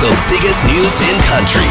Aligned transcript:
The 0.00 0.18
biggest 0.30 0.64
news 0.64 1.02
in 1.02 1.20
country. 1.28 1.68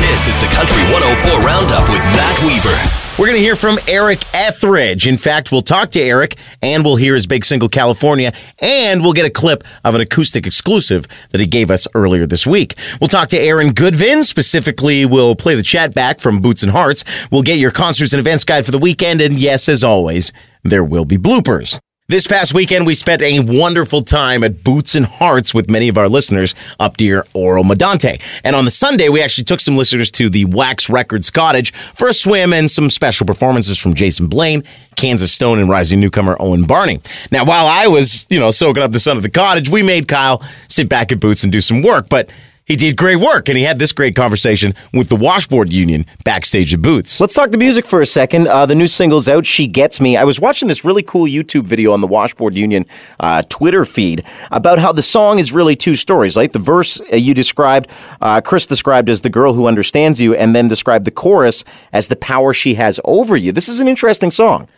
This 0.00 0.26
is 0.26 0.36
the 0.40 0.52
Country 0.52 0.82
104 0.90 1.40
Roundup 1.46 1.88
with 1.88 2.00
Matt 2.10 2.40
Weaver. 2.42 2.74
We're 3.16 3.26
going 3.26 3.38
to 3.38 3.40
hear 3.40 3.54
from 3.54 3.78
Eric 3.86 4.18
Ethridge. 4.34 5.06
In 5.06 5.16
fact, 5.16 5.52
we'll 5.52 5.62
talk 5.62 5.92
to 5.92 6.00
Eric 6.00 6.36
and 6.60 6.84
we'll 6.84 6.96
hear 6.96 7.14
his 7.14 7.28
big 7.28 7.44
single, 7.44 7.68
California, 7.68 8.32
and 8.58 9.00
we'll 9.00 9.12
get 9.12 9.26
a 9.26 9.30
clip 9.30 9.62
of 9.84 9.94
an 9.94 10.00
acoustic 10.00 10.44
exclusive 10.44 11.06
that 11.30 11.40
he 11.40 11.46
gave 11.46 11.70
us 11.70 11.86
earlier 11.94 12.26
this 12.26 12.48
week. 12.48 12.74
We'll 13.00 13.06
talk 13.06 13.28
to 13.28 13.38
Aaron 13.38 13.68
Goodvin. 13.68 14.24
Specifically, 14.24 15.06
we'll 15.06 15.36
play 15.36 15.54
the 15.54 15.62
chat 15.62 15.94
back 15.94 16.18
from 16.18 16.40
Boots 16.40 16.64
and 16.64 16.72
Hearts. 16.72 17.04
We'll 17.30 17.42
get 17.42 17.60
your 17.60 17.70
concerts 17.70 18.12
and 18.12 18.18
events 18.18 18.42
guide 18.42 18.64
for 18.64 18.72
the 18.72 18.78
weekend. 18.78 19.20
And 19.20 19.38
yes, 19.38 19.68
as 19.68 19.84
always, 19.84 20.32
there 20.64 20.82
will 20.82 21.04
be 21.04 21.16
bloopers. 21.16 21.78
This 22.10 22.26
past 22.26 22.54
weekend, 22.54 22.86
we 22.86 22.94
spent 22.94 23.20
a 23.20 23.40
wonderful 23.40 24.00
time 24.00 24.42
at 24.42 24.64
Boots 24.64 24.94
and 24.94 25.04
Hearts 25.04 25.52
with 25.52 25.68
many 25.68 25.88
of 25.88 25.98
our 25.98 26.08
listeners 26.08 26.54
up 26.80 26.98
near 26.98 27.26
Oro 27.34 27.62
Medonte. 27.62 28.18
And 28.44 28.56
on 28.56 28.64
the 28.64 28.70
Sunday, 28.70 29.10
we 29.10 29.20
actually 29.20 29.44
took 29.44 29.60
some 29.60 29.76
listeners 29.76 30.10
to 30.12 30.30
the 30.30 30.46
Wax 30.46 30.88
Records 30.88 31.28
Cottage 31.28 31.74
for 31.74 32.08
a 32.08 32.14
swim 32.14 32.54
and 32.54 32.70
some 32.70 32.88
special 32.88 33.26
performances 33.26 33.76
from 33.76 33.92
Jason 33.92 34.26
Blaine, 34.26 34.62
Kansas 34.96 35.32
Stone, 35.32 35.58
and 35.58 35.68
rising 35.68 36.00
newcomer 36.00 36.34
Owen 36.40 36.64
Barney. 36.64 37.00
Now, 37.30 37.44
while 37.44 37.66
I 37.66 37.88
was, 37.88 38.26
you 38.30 38.40
know, 38.40 38.50
soaking 38.52 38.82
up 38.82 38.92
the 38.92 39.00
sun 39.00 39.18
at 39.18 39.22
the 39.22 39.28
cottage, 39.28 39.68
we 39.68 39.82
made 39.82 40.08
Kyle 40.08 40.42
sit 40.68 40.88
back 40.88 41.12
at 41.12 41.20
Boots 41.20 41.42
and 41.42 41.52
do 41.52 41.60
some 41.60 41.82
work. 41.82 42.08
But 42.08 42.30
he 42.68 42.76
did 42.76 42.98
great 42.98 43.16
work, 43.16 43.48
and 43.48 43.56
he 43.56 43.64
had 43.64 43.78
this 43.78 43.92
great 43.92 44.14
conversation 44.14 44.74
with 44.92 45.08
the 45.08 45.16
Washboard 45.16 45.72
Union 45.72 46.04
backstage 46.22 46.74
at 46.74 46.82
Boots. 46.82 47.18
Let's 47.18 47.32
talk 47.32 47.50
the 47.50 47.56
music 47.56 47.86
for 47.86 48.02
a 48.02 48.06
second. 48.06 48.46
Uh, 48.46 48.66
the 48.66 48.74
new 48.74 48.86
single's 48.86 49.26
out, 49.26 49.46
She 49.46 49.66
Gets 49.66 50.02
Me. 50.02 50.18
I 50.18 50.24
was 50.24 50.38
watching 50.38 50.68
this 50.68 50.84
really 50.84 51.02
cool 51.02 51.24
YouTube 51.24 51.64
video 51.64 51.92
on 51.94 52.02
the 52.02 52.06
Washboard 52.06 52.54
Union 52.54 52.84
uh, 53.20 53.40
Twitter 53.48 53.86
feed 53.86 54.22
about 54.50 54.78
how 54.78 54.92
the 54.92 55.00
song 55.00 55.38
is 55.38 55.50
really 55.50 55.76
two 55.76 55.96
stories. 55.96 56.36
Like 56.36 56.52
the 56.52 56.58
verse 56.58 57.00
uh, 57.10 57.16
you 57.16 57.32
described, 57.32 57.88
uh, 58.20 58.42
Chris 58.42 58.66
described 58.66 59.08
as 59.08 59.22
the 59.22 59.30
girl 59.30 59.54
who 59.54 59.66
understands 59.66 60.20
you, 60.20 60.34
and 60.34 60.54
then 60.54 60.68
described 60.68 61.06
the 61.06 61.10
chorus 61.10 61.64
as 61.94 62.08
the 62.08 62.16
power 62.16 62.52
she 62.52 62.74
has 62.74 63.00
over 63.06 63.34
you. 63.34 63.50
This 63.50 63.70
is 63.70 63.80
an 63.80 63.88
interesting 63.88 64.30
song. 64.30 64.68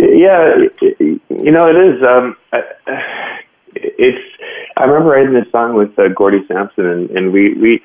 Yeah, 0.00 0.56
you 0.90 1.52
know, 1.52 1.68
it 1.68 1.76
is. 1.76 2.02
Um, 2.02 2.36
it's 3.74 4.18
I 4.82 4.86
remember 4.86 5.10
writing 5.10 5.32
this 5.32 5.50
song 5.52 5.74
with 5.74 5.96
uh, 5.96 6.08
Gordie 6.08 6.44
Sampson, 6.48 6.86
and, 6.86 7.10
and 7.10 7.32
we 7.32 7.54
we 7.54 7.80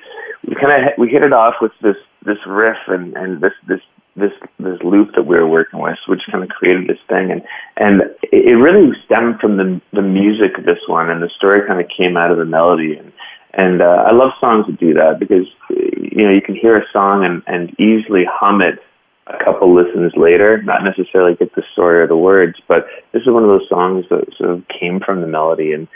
we 0.48 0.56
kind 0.56 0.82
of 0.82 0.98
we 0.98 1.08
hit 1.08 1.22
it 1.22 1.32
off 1.32 1.54
with 1.60 1.70
this 1.80 1.96
this 2.24 2.38
riff 2.44 2.76
and 2.88 3.16
and 3.16 3.40
this 3.40 3.52
this 3.68 3.80
this 4.16 4.32
this 4.58 4.82
loop 4.82 5.14
that 5.14 5.22
we 5.22 5.36
were 5.36 5.46
working 5.46 5.78
with, 5.78 5.96
which 6.08 6.22
kind 6.28 6.42
of 6.42 6.50
created 6.50 6.88
this 6.88 6.98
thing, 7.08 7.30
and 7.30 7.42
and 7.76 8.02
it 8.32 8.58
really 8.58 8.90
stemmed 9.04 9.38
from 9.38 9.58
the 9.58 9.80
the 9.92 10.02
music 10.02 10.58
of 10.58 10.64
this 10.64 10.80
one, 10.88 11.08
and 11.08 11.22
the 11.22 11.30
story 11.36 11.64
kind 11.68 11.80
of 11.80 11.86
came 11.96 12.16
out 12.16 12.32
of 12.32 12.38
the 12.38 12.44
melody, 12.44 12.96
and 12.96 13.12
and 13.54 13.80
uh, 13.80 14.06
I 14.08 14.12
love 14.12 14.32
songs 14.40 14.66
that 14.66 14.80
do 14.80 14.92
that 14.94 15.20
because 15.20 15.46
you 15.70 16.24
know 16.24 16.32
you 16.32 16.42
can 16.42 16.56
hear 16.56 16.76
a 16.76 16.84
song 16.92 17.24
and 17.24 17.44
and 17.46 17.78
easily 17.78 18.24
hum 18.28 18.60
it 18.60 18.82
a 19.28 19.44
couple 19.44 19.74
listens 19.74 20.12
later, 20.16 20.62
not 20.62 20.82
necessarily 20.82 21.34
get 21.36 21.54
the 21.54 21.62
story 21.72 22.00
or 22.00 22.06
the 22.06 22.16
words, 22.16 22.58
but 22.66 22.86
this 23.12 23.22
is 23.22 23.28
one 23.28 23.42
of 23.42 23.48
those 23.48 23.68
songs 23.68 24.06
that 24.10 24.24
sort 24.36 24.50
of 24.50 24.64
came 24.68 25.00
from 25.00 25.20
the 25.20 25.26
melody. 25.26 25.72
And 25.72 25.86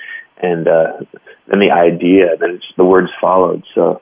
and 0.42 0.68
uh, 0.68 0.92
then 1.48 1.60
the 1.60 1.70
idea, 1.70 2.36
then 2.38 2.60
the 2.76 2.84
words 2.84 3.10
followed. 3.20 3.62
So 3.74 4.00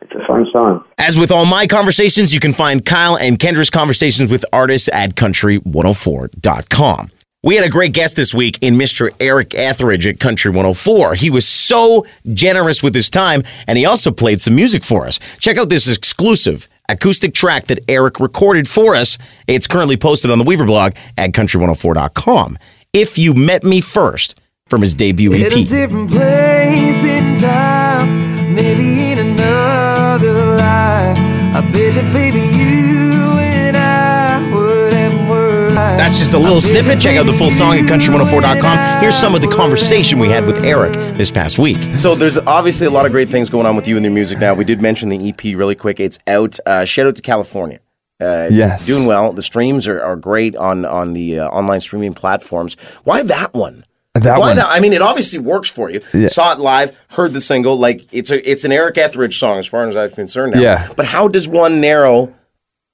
it's 0.00 0.12
a 0.12 0.26
fun 0.26 0.46
song. 0.52 0.84
As 0.98 1.18
with 1.18 1.30
all 1.30 1.46
my 1.46 1.66
conversations, 1.66 2.32
you 2.32 2.40
can 2.40 2.52
find 2.52 2.84
Kyle 2.84 3.16
and 3.16 3.38
Kendra's 3.38 3.70
conversations 3.70 4.30
with 4.30 4.44
artists 4.52 4.88
at 4.92 5.14
country104.com. 5.14 7.10
We 7.44 7.54
had 7.54 7.64
a 7.64 7.70
great 7.70 7.92
guest 7.92 8.16
this 8.16 8.34
week 8.34 8.58
in 8.62 8.74
Mr. 8.74 9.10
Eric 9.20 9.54
Ethridge 9.54 10.08
at 10.08 10.18
Country 10.18 10.50
104. 10.50 11.14
He 11.14 11.30
was 11.30 11.46
so 11.46 12.04
generous 12.32 12.82
with 12.82 12.96
his 12.96 13.08
time, 13.08 13.44
and 13.68 13.78
he 13.78 13.84
also 13.86 14.10
played 14.10 14.40
some 14.40 14.56
music 14.56 14.82
for 14.82 15.06
us. 15.06 15.20
Check 15.38 15.56
out 15.56 15.68
this 15.68 15.88
exclusive 15.88 16.68
acoustic 16.88 17.34
track 17.34 17.66
that 17.66 17.78
Eric 17.88 18.18
recorded 18.18 18.68
for 18.68 18.96
us. 18.96 19.18
It's 19.46 19.68
currently 19.68 19.96
posted 19.96 20.32
on 20.32 20.38
the 20.38 20.44
Weaver 20.44 20.64
blog 20.64 20.94
at 21.16 21.30
country104.com. 21.30 22.58
If 22.92 23.18
you 23.18 23.34
met 23.34 23.62
me 23.62 23.80
first, 23.80 24.40
from 24.68 24.82
his 24.82 24.94
debut 24.94 25.32
EP. 25.34 25.52
In 25.52 25.58
a 25.60 25.64
different 25.64 26.10
place 26.10 27.02
in 27.04 27.36
time, 27.40 28.54
maybe 28.54 29.12
in 29.12 29.18
another 29.18 30.32
life. 30.56 31.16
I 31.54 31.60
bet 31.72 31.94
that 31.94 32.12
baby 32.12 32.38
you 32.56 33.32
and 33.38 33.76
I 33.76 34.54
would 34.54 34.92
have 34.92 35.28
words. 35.30 35.74
That's 35.74 36.18
just 36.18 36.34
a 36.34 36.38
little 36.38 36.60
snippet. 36.60 37.00
Check 37.00 37.16
out 37.16 37.26
the 37.26 37.32
full 37.32 37.50
song 37.50 37.76
at 37.78 37.84
country104.com. 37.84 39.00
Here's 39.00 39.16
some 39.16 39.34
of 39.34 39.40
the 39.40 39.48
conversation 39.48 40.18
we 40.18 40.28
had 40.28 40.44
with 40.46 40.62
Eric 40.62 40.92
this 41.16 41.30
past 41.30 41.58
week. 41.58 41.78
So 41.96 42.14
there's 42.14 42.38
obviously 42.38 42.86
a 42.86 42.90
lot 42.90 43.06
of 43.06 43.12
great 43.12 43.28
things 43.28 43.48
going 43.50 43.66
on 43.66 43.74
with 43.76 43.88
you 43.88 43.96
and 43.96 44.04
your 44.04 44.12
music 44.14 44.38
now. 44.38 44.54
We 44.54 44.64
did 44.64 44.80
mention 44.82 45.08
the 45.08 45.28
EP 45.30 45.42
really 45.56 45.74
quick. 45.74 45.98
It's 46.00 46.18
out. 46.26 46.58
Uh, 46.66 46.84
shout 46.84 47.06
out 47.06 47.16
to 47.16 47.22
California. 47.22 47.80
Uh, 48.20 48.48
Yes. 48.50 48.86
doing 48.86 49.06
well. 49.06 49.32
The 49.32 49.42
streams 49.42 49.86
are, 49.86 50.02
are 50.02 50.16
great 50.16 50.56
on 50.56 50.84
on 50.84 51.12
the 51.12 51.38
uh, 51.40 51.48
online 51.48 51.80
streaming 51.80 52.14
platforms. 52.14 52.76
Why 53.04 53.22
that 53.22 53.54
one? 53.54 53.84
That 54.22 54.38
Why 54.38 54.48
one. 54.48 54.56
not? 54.56 54.66
I 54.70 54.80
mean, 54.80 54.92
it 54.92 55.02
obviously 55.02 55.38
works 55.38 55.68
for 55.70 55.90
you. 55.90 56.00
Yeah. 56.12 56.28
Saw 56.28 56.52
it 56.52 56.58
live, 56.58 56.98
heard 57.10 57.32
the 57.32 57.40
single. 57.40 57.76
Like 57.76 58.06
it's 58.12 58.30
a 58.30 58.50
it's 58.50 58.64
an 58.64 58.72
Eric 58.72 58.98
Ethridge 58.98 59.38
song, 59.38 59.58
as 59.58 59.66
far 59.66 59.86
as 59.86 59.96
I'm 59.96 60.10
concerned. 60.10 60.54
Now. 60.54 60.60
Yeah. 60.60 60.88
But 60.96 61.06
how 61.06 61.28
does 61.28 61.48
one 61.48 61.80
narrow 61.80 62.34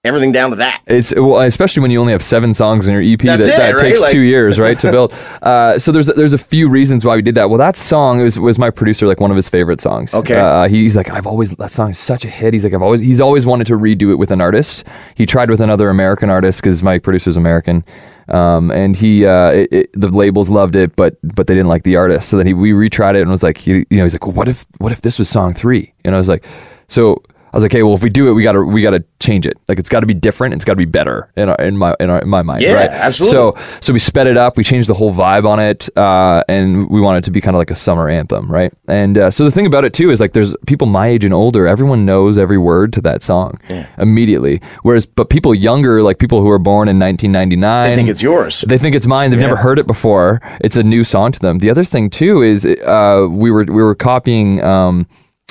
everything 0.05 0.33
down 0.33 0.51
to 0.51 0.57
that? 0.57 0.83
It's 0.87 1.15
well, 1.15 1.41
especially 1.41 1.83
when 1.83 1.91
you 1.91 2.01
only 2.01 2.13
have 2.13 2.23
seven 2.23 2.55
songs 2.55 2.87
in 2.87 2.93
your 2.93 3.03
EP. 3.03 3.19
That's 3.19 3.47
that 3.47 3.55
it, 3.55 3.57
that 3.59 3.73
right? 3.75 3.81
takes 3.81 4.01
Like- 4.01 4.13
two 4.13 4.21
years, 4.21 4.59
right, 4.61 4.79
to 4.81 4.91
build. 4.93 5.13
Uh, 5.43 5.79
so 5.79 5.93
there's 5.93 6.07
there's 6.07 6.33
a 6.33 6.39
few 6.39 6.69
reasons 6.69 7.05
why 7.05 7.17
we 7.17 7.23
did 7.23 7.35
that. 7.37 7.49
Well, 7.51 7.59
that 7.59 7.77
song 7.77 8.23
was 8.23 8.39
was 8.39 8.59
my 8.59 8.71
producer 8.71 9.07
like 9.07 9.21
one 9.21 9.31
of 9.31 9.37
his 9.37 9.49
favorite 9.49 9.81
songs. 9.81 10.15
Okay. 10.15 10.37
Uh, 10.37 10.69
he's 10.69 10.97
like 10.97 11.11
I've 11.11 11.27
always 11.27 11.51
that 11.53 11.71
song 11.71 11.91
is 11.91 11.99
such 11.99 12.25
a 12.25 12.29
hit. 12.29 12.53
He's 12.55 12.65
like 12.65 12.75
I've 12.75 12.83
always 12.83 13.01
he's 13.01 13.21
always 13.21 13.47
wanted 13.47 13.67
to 13.69 13.75
redo 13.79 14.11
it 14.11 14.17
with 14.17 14.31
an 14.31 14.41
artist. 14.41 14.85
He 15.15 15.27
tried 15.27 15.51
with 15.51 15.61
another 15.61 15.89
American 15.91 16.31
artist 16.31 16.61
because 16.63 16.83
my 16.83 16.99
producer's 16.99 17.37
American. 17.37 17.85
Um, 18.27 18.71
and 18.71 18.97
he, 18.97 19.27
uh, 19.27 19.51
it, 19.51 19.71
it, 19.71 19.91
the 19.93 20.09
labels 20.09 20.49
loved 20.49 20.77
it, 20.77 20.97
but 20.97 21.19
but 21.23 21.47
they 21.47 21.53
didn't 21.55 21.69
like 21.69 21.83
the 21.83 21.97
artist. 21.97 22.31
So 22.31 22.39
then 22.39 22.47
he, 22.47 22.55
we 22.55 22.73
retried 22.73 23.17
it 23.17 23.21
and 23.21 23.31
was 23.31 23.43
like, 23.43 23.59
he, 23.59 23.85
you 23.91 23.99
know, 23.99 24.05
he's 24.05 24.15
like, 24.15 24.25
well, 24.27 24.35
what 24.35 24.49
if 24.49 24.65
what 24.79 24.93
if 24.93 25.03
this 25.03 25.19
was 25.19 25.29
song 25.29 25.53
three? 25.53 25.93
And 26.07 26.15
I 26.15 26.19
was 26.19 26.27
like, 26.27 26.47
so 26.89 27.23
I 27.55 27.57
was 27.57 27.63
like, 27.63 27.71
hey, 27.71 27.85
well, 27.85 27.95
if 27.95 28.03
we 28.03 28.11
do 28.11 28.29
it, 28.29 28.33
we 28.33 28.43
gotta 28.43 28.65
we 28.65 28.83
gotta 28.83 29.05
change 29.21 29.47
it. 29.47 29.57
Like 29.69 29.79
it's 29.79 29.89
got 29.89 30.01
to 30.01 30.09
be 30.09 30.13
different. 30.13 30.55
It's 30.55 30.65
got 30.65 30.73
to 30.73 30.77
be 30.77 30.87
better 30.87 31.31
in 31.37 31.49
our, 31.49 31.55
in 31.61 31.77
my 31.77 31.95
in, 32.01 32.11
our, 32.11 32.19
in 32.19 32.29
my 32.29 32.43
mind. 32.43 32.63
Yeah, 32.63 32.73
right? 32.73 32.91
absolutely. 32.91 33.33
So 33.33 33.57
so 33.81 33.93
we 33.93 34.01
sped 34.01 34.27
it 34.27 34.37
up. 34.37 34.57
We 34.57 34.65
changed 34.65 34.89
the 34.89 34.95
whole 34.95 35.15
vibe 35.15 35.47
on 35.47 35.61
it, 35.61 35.89
uh, 35.97 36.43
and 36.49 36.91
we 36.91 37.01
want 37.01 37.19
it 37.19 37.25
to 37.27 37.31
be 37.31 37.41
kind 37.41 37.55
of 37.55 37.61
like 37.61 37.71
a 37.71 37.77
summer 37.77 38.09
anthem, 38.09 38.51
right? 38.51 38.75
And 38.89 39.17
uh, 39.17 39.31
so 39.31 39.45
the 39.45 39.53
thing 39.53 39.67
about 39.67 39.85
it 39.85 39.95
too 39.95 40.11
is 40.11 40.19
like 40.19 40.33
there's 40.33 40.53
people 40.67 40.89
my 40.89 41.07
age 41.07 41.25
and 41.25 41.33
older. 41.33 41.69
Everyone 41.69 42.05
knows 42.05 42.39
every 42.39 42.59
word 42.59 42.93
to 42.95 43.01
that 43.03 43.23
song 43.23 43.61
immediately. 43.99 44.61
Whereas, 44.83 45.07
but 45.07 45.31
people 45.31 45.55
younger, 45.55 46.03
like 46.03 46.19
people 46.19 46.41
who 46.41 46.49
were 46.49 46.59
born 46.59 46.89
in 46.89 46.99
1999, 46.99 47.89
they 47.89 47.95
think 47.95 48.09
it's 48.09 48.21
yours. 48.21 48.63
they 48.63 48.79
think 48.79 48.97
it's 48.97 49.07
mine. 49.07 49.31
They've 49.31 49.39
never 49.39 49.55
heard 49.55 49.79
it 49.79 49.87
before. 49.87 50.43
It's 50.61 50.75
a 50.75 50.83
new 50.83 51.05
song 51.05 51.31
to 51.31 51.39
them. 51.39 51.61
The 51.61 51.71
other 51.71 51.85
thing 51.85 52.11
too 52.11 52.43
is 52.43 52.67
uh, 52.67 53.29
we 53.31 53.53
were 53.53 53.63
we 53.63 53.81
were 53.81 53.95
copying 53.95 54.61
um, 54.65 55.07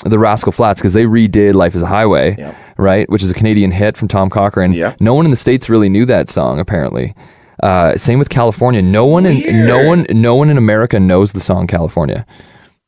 the 0.05 0.19
Rascal 0.19 0.51
Flatts 0.51 0.81
because 0.81 0.93
they 0.93 1.03
redid 1.05 1.53
"Life 1.53 1.75
Is 1.75 1.81
a 1.81 1.87
Highway," 1.87 2.35
Yep. 2.37 2.55
right, 2.77 3.09
which 3.09 3.23
is 3.23 3.29
a 3.31 3.33
Canadian 3.33 3.71
hit 3.71 3.97
from 3.97 4.07
Tom 4.07 4.29
Cochrane. 4.29 4.73
Yeah. 4.73 4.95
No 4.99 5.13
one 5.13 5.25
in 5.25 5.31
the 5.31 5.37
states 5.37 5.69
really 5.69 5.89
knew 5.89 6.05
that 6.05 6.29
song 6.29 6.59
apparently. 6.59 7.15
Uh, 7.61 7.95
same 7.95 8.19
with 8.19 8.29
California. 8.29 8.81
No 8.81 9.05
one 9.05 9.25
in 9.25 9.67
no 9.67 9.85
one 9.85 10.05
no 10.09 10.35
one 10.35 10.49
in 10.49 10.57
America 10.57 10.99
knows 10.99 11.33
the 11.33 11.41
song 11.41 11.67
California. 11.67 12.25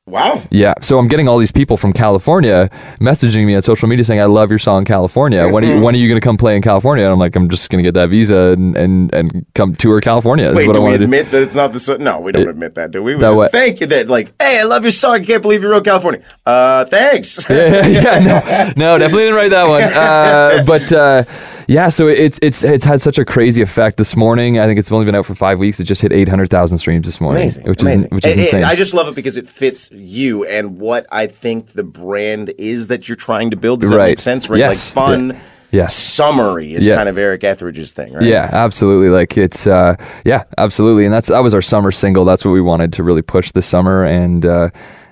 Wow. 0.07 0.43
Yeah, 0.51 0.75
so 0.81 0.99
I'm 0.99 1.07
getting 1.07 1.27
all 1.27 1.39
these 1.39 1.51
people 1.51 1.77
from 1.77 1.91
California 1.91 2.69
messaging 3.01 3.43
me 3.47 3.55
on 3.55 3.63
social 3.63 3.87
media 3.87 4.05
saying, 4.05 4.21
"I 4.21 4.25
love 4.25 4.51
your 4.51 4.59
song, 4.59 4.85
California. 4.85 5.49
When 5.49 5.65
are 5.65 5.67
you, 5.67 5.81
when 5.81 5.95
are 5.95 5.97
you 5.97 6.07
going 6.07 6.21
to 6.21 6.23
come 6.23 6.37
play 6.37 6.55
in 6.55 6.61
California?" 6.61 7.03
And 7.03 7.11
I'm 7.11 7.17
like, 7.17 7.35
"I'm 7.35 7.49
just 7.49 7.71
going 7.71 7.83
to 7.83 7.87
get 7.87 7.95
that 7.95 8.11
visa 8.11 8.53
and 8.55 8.77
and, 8.77 9.11
and 9.15 9.47
come 9.55 9.73
tour 9.73 9.99
California." 10.01 10.53
Wait, 10.53 10.67
what 10.67 10.75
do 10.75 10.83
I 10.83 10.85
we 10.85 10.91
to 10.91 10.97
do. 10.99 11.03
admit 11.05 11.31
that 11.31 11.41
it's 11.41 11.55
not 11.55 11.73
the 11.73 11.79
song? 11.79 12.03
No, 12.03 12.19
we 12.19 12.31
don't 12.31 12.47
admit 12.47 12.75
that, 12.75 12.91
do 12.91 13.01
we? 13.01 13.15
we 13.15 13.21
that 13.21 13.31
what? 13.31 13.51
Thank 13.51 13.81
you. 13.81 13.87
That 13.87 14.07
like, 14.07 14.31
hey, 14.39 14.59
I 14.59 14.63
love 14.65 14.83
your 14.83 14.91
song. 14.91 15.15
I 15.15 15.23
can't 15.23 15.41
believe 15.41 15.63
you 15.63 15.71
wrote 15.71 15.85
California. 15.85 16.21
Uh, 16.45 16.85
thanks. 16.85 17.43
yeah, 17.49 17.87
yeah, 17.87 18.19
no, 18.19 18.73
no, 18.77 18.97
definitely 18.99 19.23
didn't 19.23 19.35
write 19.37 19.49
that 19.49 19.67
one. 19.67 19.81
Uh, 20.05 20.63
but 20.65 20.91
uh, 20.91 21.23
yeah, 21.67 21.89
so 21.89 22.07
it's 22.07 22.39
it's 22.41 22.63
it's 22.63 22.85
had 22.85 23.01
such 23.01 23.17
a 23.17 23.25
crazy 23.25 23.61
effect. 23.61 23.97
This 23.97 24.15
morning, 24.15 24.59
I 24.59 24.65
think 24.65 24.79
it's 24.79 24.91
only 24.91 25.05
been 25.05 25.15
out 25.15 25.25
for 25.25 25.35
five 25.35 25.59
weeks. 25.59 25.79
It 25.79 25.83
just 25.85 26.01
hit 26.01 26.11
eight 26.11 26.29
hundred 26.29 26.49
thousand 26.49 26.77
streams 26.77 27.05
this 27.05 27.19
morning, 27.21 27.43
Amazing, 27.43 27.63
which 27.67 27.81
amazing. 27.81 28.03
is 28.05 28.11
which 28.11 28.25
is 28.25 28.37
insane. 28.37 28.63
I 28.63 28.75
just 28.75 28.93
love 28.93 29.07
it 29.07 29.15
because 29.15 29.37
it 29.37 29.47
fits 29.47 29.89
you 29.91 30.45
and 30.45 30.79
what 30.79 31.05
I 31.11 31.27
think 31.27 31.67
the 31.73 31.83
brand 31.83 32.53
is 32.57 32.87
that 32.87 33.07
you're 33.07 33.15
trying 33.15 33.49
to 33.51 33.55
build. 33.57 33.81
Does 33.81 33.89
that 33.89 33.97
Right. 33.97 34.09
make 34.11 34.19
sense? 34.19 34.49
Right? 34.49 34.59
Yes. 34.59 34.95
Like 34.95 35.05
fun, 35.05 35.29
Yeah. 35.29 35.39
Yes. 35.71 35.95
summery 35.95 36.73
is 36.73 36.85
Yeah. 36.87 36.95
kind 36.95 37.09
of 37.09 37.17
Eric 37.17 37.43
Ethridge's 37.43 37.91
thing, 37.91 38.13
right? 38.13 38.23
Yeah, 38.23 38.49
absolutely. 38.53 39.09
Like 39.09 39.37
it's 39.37 39.67
uh 39.67 39.95
yeah, 40.23 40.43
absolutely. 40.57 41.05
And 41.05 41.13
that's 41.13 41.27
that 41.29 41.39
was 41.43 41.53
our 41.53 41.61
summer 41.61 41.91
single. 41.91 42.23
That's 42.25 42.45
what 42.45 42.51
we 42.51 42.61
wanted 42.61 42.93
to 42.93 43.03
really 43.03 43.21
push 43.21 43.51
this 43.51 43.65
summer 43.65 44.05
and 44.05 44.45
uh 44.45 44.69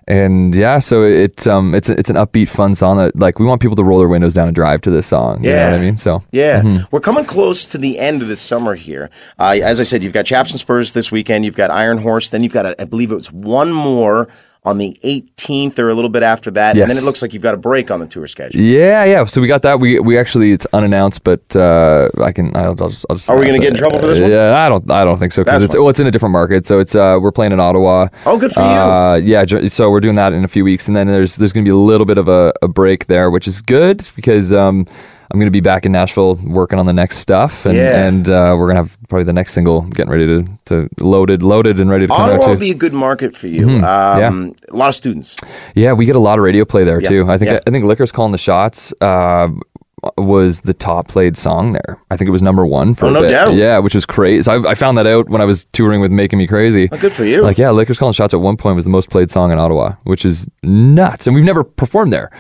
and 0.08 0.56
yeah, 0.56 0.80
so 0.80 1.04
it 1.04 1.48
um 1.48 1.74
it's 1.74 1.90
it's 1.90 2.10
an 2.10 2.16
upbeat 2.16 2.50
fun 2.50 2.76
song 2.76 2.98
that 2.98 3.16
like 3.16 3.40
we 3.40 3.46
want 3.46 3.62
people 3.62 3.76
to 3.78 3.84
roll 3.84 4.00
their 4.00 4.08
windows 4.08 4.34
down 4.34 4.48
and 4.48 4.56
drive 4.56 4.82
to 4.82 4.92
this 4.92 5.08
song. 5.08 5.44
You 5.44 5.50
know 5.52 5.56
Yeah. 5.56 5.72
what 5.72 5.80
I 5.80 5.82
mean? 5.82 5.98
So 5.98 6.24
Yeah, 6.32 6.62
Mm-hmm. 6.62 6.86
we're 6.92 7.00
coming 7.00 7.26
close 7.26 7.66
to 7.66 7.78
the 7.78 8.00
end 8.00 8.22
of 8.22 8.28
the 8.28 8.36
summer 8.36 8.76
here. 8.76 9.10
Uh, 9.40 9.58
as 9.64 9.80
I 9.80 9.84
said, 9.84 10.04
you've 10.04 10.14
got 10.14 10.26
Chaps 10.26 10.52
and 10.52 10.60
Spurs 10.60 10.94
this 10.94 11.12
weekend. 11.12 11.46
You've 11.46 11.56
got 11.56 11.72
Iron 11.72 12.00
Horse. 12.00 12.30
Then 12.30 12.44
you've 12.44 12.54
got, 12.54 12.66
a, 12.66 12.82
I 12.82 12.86
believe 12.86 13.12
it 13.12 13.16
was 13.16 13.32
one 13.32 13.72
more 13.72 14.28
on 14.65 14.77
the 14.77 14.98
18th 15.04 15.77
or 15.77 15.89
a 15.89 15.94
little 15.94 16.10
bit 16.10 16.24
after 16.24 16.50
that. 16.51 16.75
Yes. 16.75 16.83
And 16.83 16.92
then 16.92 16.98
it 16.98 17.06
looks 17.06 17.21
like 17.21 17.33
you've 17.33 17.44
got 17.44 17.54
a 17.54 17.57
break 17.57 17.92
on 17.92 18.00
the 18.00 18.07
tour 18.07 18.27
schedule. 18.27 18.62
Yeah, 18.62 19.04
yeah. 19.04 19.25
So 19.25 19.42
we 19.42 19.48
got 19.48 19.62
that. 19.63 19.80
We 19.80 20.00
we 20.00 20.18
actually 20.18 20.51
it's 20.51 20.65
unannounced, 20.74 21.24
but 21.24 21.56
uh, 21.56 22.10
I 22.21 22.31
can. 22.31 22.56
I'll, 22.56 22.75
I'll 22.81 22.89
just. 22.89 23.06
I'll 23.10 23.15
just 23.18 23.30
Are 23.30 23.38
we 23.38 23.45
gonna 23.45 23.60
get 23.60 23.71
in 23.71 23.77
trouble 23.77 24.00
for 24.00 24.07
this 24.07 24.19
one? 24.19 24.31
Yeah, 24.31 24.65
I 24.65 24.69
don't. 24.69 24.89
I 24.92 25.04
don't 25.04 25.18
think 25.18 25.33
so 25.33 25.44
because 25.44 25.63
it's 25.63 25.75
well, 25.75 25.89
it's 25.89 26.00
in 26.00 26.07
a 26.07 26.12
different 26.12 26.33
market. 26.33 26.65
So 26.65 26.80
it's 26.80 26.95
uh, 26.95 27.19
we're 27.21 27.31
playing 27.31 27.51
in 27.51 27.60
Ottawa. 27.60 28.07
Oh, 28.25 28.38
good 28.38 28.51
for 28.51 28.62
you. 28.62 28.65
Uh, 28.65 29.15
yeah. 29.15 29.45
So 29.68 29.89
we're 29.89 30.00
doing 30.00 30.15
that 30.15 30.33
in 30.33 30.44
a 30.44 30.48
few 30.48 30.63
weeks, 30.63 30.88
and 30.88 30.95
then 30.95 31.07
there's 31.07 31.36
there's 31.36 31.51
gonna 31.51 31.65
be 31.65 31.71
a 31.71 31.75
little 31.75 32.06
bit 32.06 32.18
of 32.18 32.27
a, 32.27 32.54
a 32.62 32.68
break 32.68 33.07
there, 33.07 33.30
which 33.30 33.48
is 33.48 33.62
good 33.62 34.07
because 34.15 34.51
um. 34.51 34.88
I'm 35.34 35.40
gonna 35.40 35.50
be 35.52 35.62
back 35.62 35.86
in 35.86 35.92
Nashville 35.92 36.36
working 36.36 36.78
on 36.78 36.86
the 36.86 36.94
next 36.94 37.18
stuff, 37.18 37.66
and, 37.66 37.76
Yeah. 37.76 38.06
and 38.06 38.30
uh, 38.30 38.56
we're 38.58 38.68
gonna 38.68 38.82
have 38.82 38.96
probably 39.10 39.24
the 39.24 39.34
next 39.34 39.54
single 39.54 39.82
getting 39.82 40.12
ready 40.12 40.28
to, 40.28 40.46
to 40.66 40.90
loaded, 41.00 41.42
loaded, 41.42 41.80
and 41.80 41.90
ready 41.90 42.06
to 42.06 42.14
come 42.14 42.22
Ottawa 42.22 42.36
out 42.44 42.48
will 42.50 42.56
too. 42.56 42.60
be 42.60 42.72
a 42.72 42.76
good 42.76 42.94
market 42.94 43.36
for 43.36 43.48
you. 43.48 43.66
Mm-hmm. 43.66 43.84
Um, 44.24 44.56
A 44.70 44.76
lot 44.76 44.90
of 44.90 44.96
students. 44.96 45.36
Yeah, 45.74 45.94
we 45.94 46.06
get 46.06 46.16
a 46.16 46.20
lot 46.20 46.38
of 46.38 46.44
radio 46.46 46.66
play 46.66 46.84
there 46.84 47.02
Yeah, 47.02 47.10
too. 47.10 47.30
I 47.30 47.38
think 47.40 47.50
yeah. 47.52 47.60
I 47.66 47.72
think 47.72 47.84
Liquor's 47.86 48.12
calling 48.12 48.32
the 48.32 48.38
shots. 48.38 48.94
Uh, 49.02 49.50
was 50.18 50.60
the 50.62 50.74
top 50.74 51.08
played 51.08 51.38
song 51.38 51.72
there. 51.72 51.98
I 52.12 52.18
think 52.18 52.28
it 52.28 52.32
was 52.32 52.42
number 52.42 52.66
one 52.66 52.94
for 52.94 53.06
Oh, 53.06 53.10
a 53.10 53.12
no 53.14 53.22
bit. 53.22 53.30
doubt. 53.30 53.54
Yeah, 53.56 53.78
which 53.80 53.96
is 53.96 54.06
crazy. 54.06 54.52
I, 54.52 54.56
I 54.58 54.76
found 54.76 54.98
that 54.98 55.08
out 55.08 55.30
when 55.30 55.40
I 55.42 55.46
was 55.46 55.64
touring 55.72 56.02
with 56.02 56.12
Making 56.12 56.40
Me 56.40 56.46
Crazy. 56.46 56.90
Oh, 56.92 56.98
good 56.98 57.14
for 57.14 57.24
you. 57.24 57.42
Like, 57.42 57.58
yeah, 57.58 57.72
Liquor's 57.72 58.00
calling 58.00 58.12
shots 58.12 58.34
at 58.34 58.42
one 58.42 58.58
point 58.58 58.76
was 58.76 58.84
the 58.84 58.92
most 58.92 59.10
played 59.10 59.32
song 59.32 59.50
in 59.54 59.58
Ottawa, 59.60 59.94
which 60.04 60.26
is 60.26 60.46
nuts. 60.62 61.26
And 61.26 61.34
we've 61.34 61.46
never 61.46 61.64
performed 61.64 62.12
there. 62.12 62.32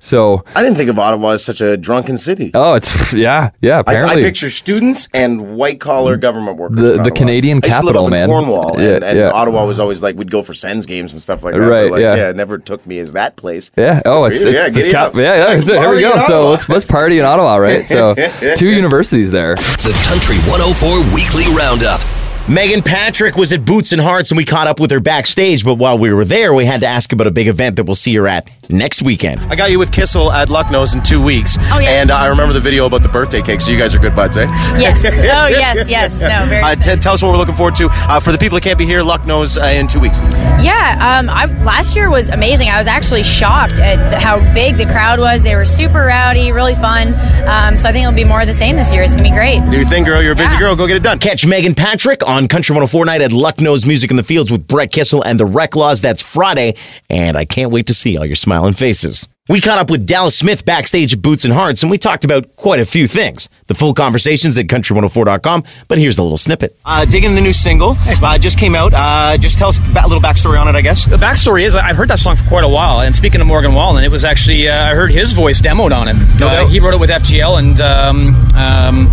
So, 0.00 0.44
I 0.54 0.62
didn't 0.62 0.76
think 0.76 0.90
of 0.90 0.98
Ottawa 0.98 1.30
as 1.32 1.44
such 1.44 1.60
a 1.60 1.76
drunken 1.76 2.18
city. 2.18 2.52
oh, 2.54 2.74
it's 2.74 3.12
yeah, 3.12 3.50
yeah. 3.60 3.78
I, 3.78 3.80
Apparently, 3.80 4.22
I 4.22 4.22
picture 4.22 4.48
students 4.48 5.08
and 5.12 5.56
white 5.56 5.80
collar 5.80 6.16
government 6.16 6.56
workers. 6.56 6.76
The- 6.76 6.82
the 6.82 7.00
Ottawa. 7.00 7.14
Canadian 7.16 7.60
I 7.62 7.66
used 7.66 7.80
to 7.80 7.86
live 7.86 7.94
capital, 7.94 8.02
up 8.02 8.06
in 8.06 8.10
man. 8.12 8.28
Cornwall, 8.28 8.74
and, 8.78 8.82
Yeah, 9.02 9.08
and 9.08 9.18
yeah. 9.18 9.30
Ottawa 9.30 9.66
was 9.66 9.80
always 9.80 10.02
like 10.02 10.16
we'd 10.16 10.30
go 10.30 10.42
for 10.42 10.54
Sens 10.54 10.86
games 10.86 11.12
and 11.12 11.20
stuff 11.22 11.42
like 11.42 11.54
that. 11.54 11.60
Right, 11.60 11.90
like, 11.90 12.00
yeah. 12.00 12.30
it 12.30 12.36
never 12.36 12.58
took 12.58 12.86
me 12.86 12.98
as 13.00 13.12
that 13.14 13.36
place. 13.36 13.70
Yeah. 13.76 14.00
Oh, 14.06 14.24
it's, 14.24 14.40
it's, 14.40 14.54
Yeah, 14.54 14.66
it's 14.66 14.76
giddy 14.76 14.90
cap- 14.92 15.08
up. 15.10 15.14
yeah, 15.16 15.34
yeah. 15.36 15.44
Let's 15.46 15.66
There 15.66 15.94
we 15.94 16.00
go. 16.00 16.18
So 16.20 16.50
let's 16.50 16.68
let's 16.68 16.84
party 16.84 17.18
in 17.18 17.24
Ottawa, 17.24 17.56
right? 17.56 17.88
So 17.88 18.14
two 18.56 18.68
universities 18.68 19.30
there. 19.30 19.56
The 19.56 20.00
Country 20.08 20.36
104 20.50 21.14
Weekly 21.14 21.52
Roundup. 21.56 22.00
Meghan 22.46 22.82
Patrick 22.82 23.36
was 23.36 23.52
at 23.52 23.66
Boots 23.66 23.92
and 23.92 24.00
Hearts, 24.00 24.30
and 24.30 24.38
we 24.38 24.44
caught 24.46 24.66
up 24.66 24.80
with 24.80 24.90
her 24.90 25.00
backstage. 25.00 25.66
But 25.66 25.74
while 25.74 25.98
we 25.98 26.10
were 26.14 26.24
there, 26.24 26.54
we 26.54 26.64
had 26.64 26.80
to 26.80 26.86
ask 26.86 27.12
about 27.12 27.26
a 27.26 27.30
big 27.30 27.46
event 27.46 27.76
that 27.76 27.84
we'll 27.84 27.94
see 27.94 28.14
her 28.14 28.26
at 28.26 28.48
next 28.70 29.02
weekend. 29.02 29.40
I 29.52 29.56
got 29.56 29.70
you 29.70 29.78
with 29.78 29.90
Kissel 29.92 30.30
at 30.32 30.48
Lucknow's 30.50 30.94
in 30.94 31.02
two 31.02 31.22
weeks. 31.22 31.56
Oh, 31.72 31.78
yeah. 31.78 31.90
And 32.00 32.10
uh, 32.10 32.16
I 32.16 32.26
remember 32.28 32.52
the 32.52 32.60
video 32.60 32.86
about 32.86 33.02
the 33.02 33.08
birthday 33.08 33.42
cake, 33.42 33.60
so 33.60 33.70
you 33.70 33.78
guys 33.78 33.94
are 33.94 33.98
good 33.98 34.14
buds, 34.14 34.36
eh? 34.36 34.46
Yes. 34.78 35.04
Oh, 35.38 35.46
yes, 35.46 35.88
yes. 35.88 36.20
No, 36.22 36.46
very. 36.46 36.62
Uh, 36.62 36.74
t- 36.74 36.96
tell 36.96 37.12
us 37.14 37.22
what 37.22 37.30
we're 37.30 37.36
looking 37.38 37.54
forward 37.54 37.74
to. 37.76 37.88
Uh, 37.92 38.18
for 38.20 38.32
the 38.32 38.38
people 38.38 38.56
that 38.56 38.62
can't 38.64 38.78
be 38.78 38.86
here, 38.86 39.02
Lucknow's 39.02 39.56
uh, 39.58 39.62
in 39.64 39.86
two 39.86 40.00
weeks. 40.00 40.18
yeah. 40.62 41.18
Um. 41.20 41.28
I 41.28 41.46
last 41.64 41.94
year 41.96 42.10
was 42.10 42.28
amazing. 42.28 42.68
I 42.68 42.78
was 42.78 42.86
actually 42.86 43.22
shocked 43.22 43.78
at 43.78 44.20
how 44.22 44.38
big 44.54 44.76
the 44.76 44.86
crowd 44.86 45.18
was. 45.20 45.42
They 45.42 45.54
were 45.54 45.64
super 45.64 45.98
rowdy, 46.00 46.50
really 46.52 46.74
fun. 46.74 47.14
Um. 47.48 47.76
So 47.76 47.88
I 47.88 47.92
think 47.92 48.02
it'll 48.04 48.14
be 48.14 48.24
more 48.24 48.40
of 48.40 48.46
the 48.46 48.52
same 48.52 48.76
this 48.76 48.92
year. 48.92 49.02
It's 49.02 49.14
gonna 49.14 49.28
be 49.28 49.34
great. 49.34 49.60
Do 49.70 49.76
your 49.76 49.86
thing, 49.86 50.04
girl. 50.04 50.22
You're 50.22 50.32
a 50.32 50.36
busy 50.36 50.54
Yeah. 50.54 50.60
girl. 50.60 50.76
Go 50.76 50.86
get 50.86 50.96
it 50.96 51.02
done. 51.02 51.18
Catch 51.18 51.44
Meghan 51.46 51.76
Patrick 51.76 52.26
on 52.26 52.48
Country 52.48 52.74
104 52.74 53.04
night 53.04 53.20
at 53.22 53.32
Lucknow's 53.32 53.84
Music 53.86 54.10
in 54.10 54.16
the 54.16 54.22
Fields 54.24 54.50
with 54.50 54.66
Brett 54.66 54.90
Kissel 54.90 55.22
and 55.22 55.38
the 55.38 55.46
Reklaws. 55.46 56.00
That's 56.00 56.22
Friday, 56.22 56.74
and 57.10 57.36
I 57.36 57.44
can't 57.44 57.70
wait 57.70 57.86
to 57.88 57.94
see 57.94 58.16
all 58.16 58.24
your 58.26 58.36
smiling 58.58 58.74
faces. 58.74 59.28
We 59.48 59.62
caught 59.62 59.78
up 59.78 59.88
with 59.88 60.04
Dallas 60.04 60.36
Smith 60.36 60.64
backstage 60.66 61.14
at 61.14 61.22
Boots 61.22 61.44
and 61.44 61.54
Hearts, 61.54 61.82
and 61.82 61.90
we 61.90 61.96
talked 61.96 62.24
about 62.26 62.54
quite 62.56 62.80
a 62.80 62.84
few 62.84 63.08
things. 63.08 63.48
The 63.66 63.74
full 63.74 63.94
conversations 63.94 64.58
at 64.58 64.66
country104.com, 64.66 65.64
but 65.86 65.96
here's 65.96 66.18
a 66.18 66.22
little 66.22 66.36
snippet. 66.36 66.76
Uh, 66.84 67.06
digging 67.06 67.34
the 67.34 67.40
new 67.40 67.54
single. 67.54 67.96
Uh, 67.98 68.36
just 68.36 68.58
came 68.58 68.74
out. 68.74 68.92
Uh, 68.92 69.38
just 69.38 69.56
tell 69.56 69.70
us 69.70 69.78
a 69.78 70.06
little 70.06 70.20
backstory 70.20 70.60
on 70.60 70.68
it, 70.68 70.74
I 70.74 70.82
guess. 70.82 71.06
The 71.06 71.16
backstory 71.16 71.62
is 71.62 71.74
I've 71.74 71.96
heard 71.96 72.10
that 72.10 72.18
song 72.18 72.36
for 72.36 72.46
quite 72.46 72.64
a 72.64 72.68
while. 72.68 73.00
And 73.00 73.14
speaking 73.14 73.40
of 73.40 73.46
Morgan 73.46 73.72
Wallen, 73.74 74.04
it 74.04 74.10
was 74.10 74.24
actually 74.24 74.68
uh, 74.68 74.90
I 74.90 74.94
heard 74.94 75.12
his 75.12 75.32
voice 75.32 75.62
demoed 75.62 75.96
on 75.96 76.08
it. 76.08 76.14
No 76.38 76.48
uh, 76.48 76.50
doubt. 76.50 76.70
he 76.70 76.80
wrote 76.80 76.94
it 76.94 77.00
with 77.00 77.10
FGL, 77.10 77.58
and 77.58 77.80
um, 77.80 78.34
um, 78.54 79.08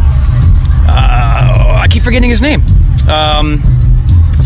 uh, 0.88 1.82
I 1.84 1.88
keep 1.90 2.04
forgetting 2.04 2.30
his 2.30 2.42
name. 2.42 2.62
Um, 3.08 3.62
it's 3.64 3.75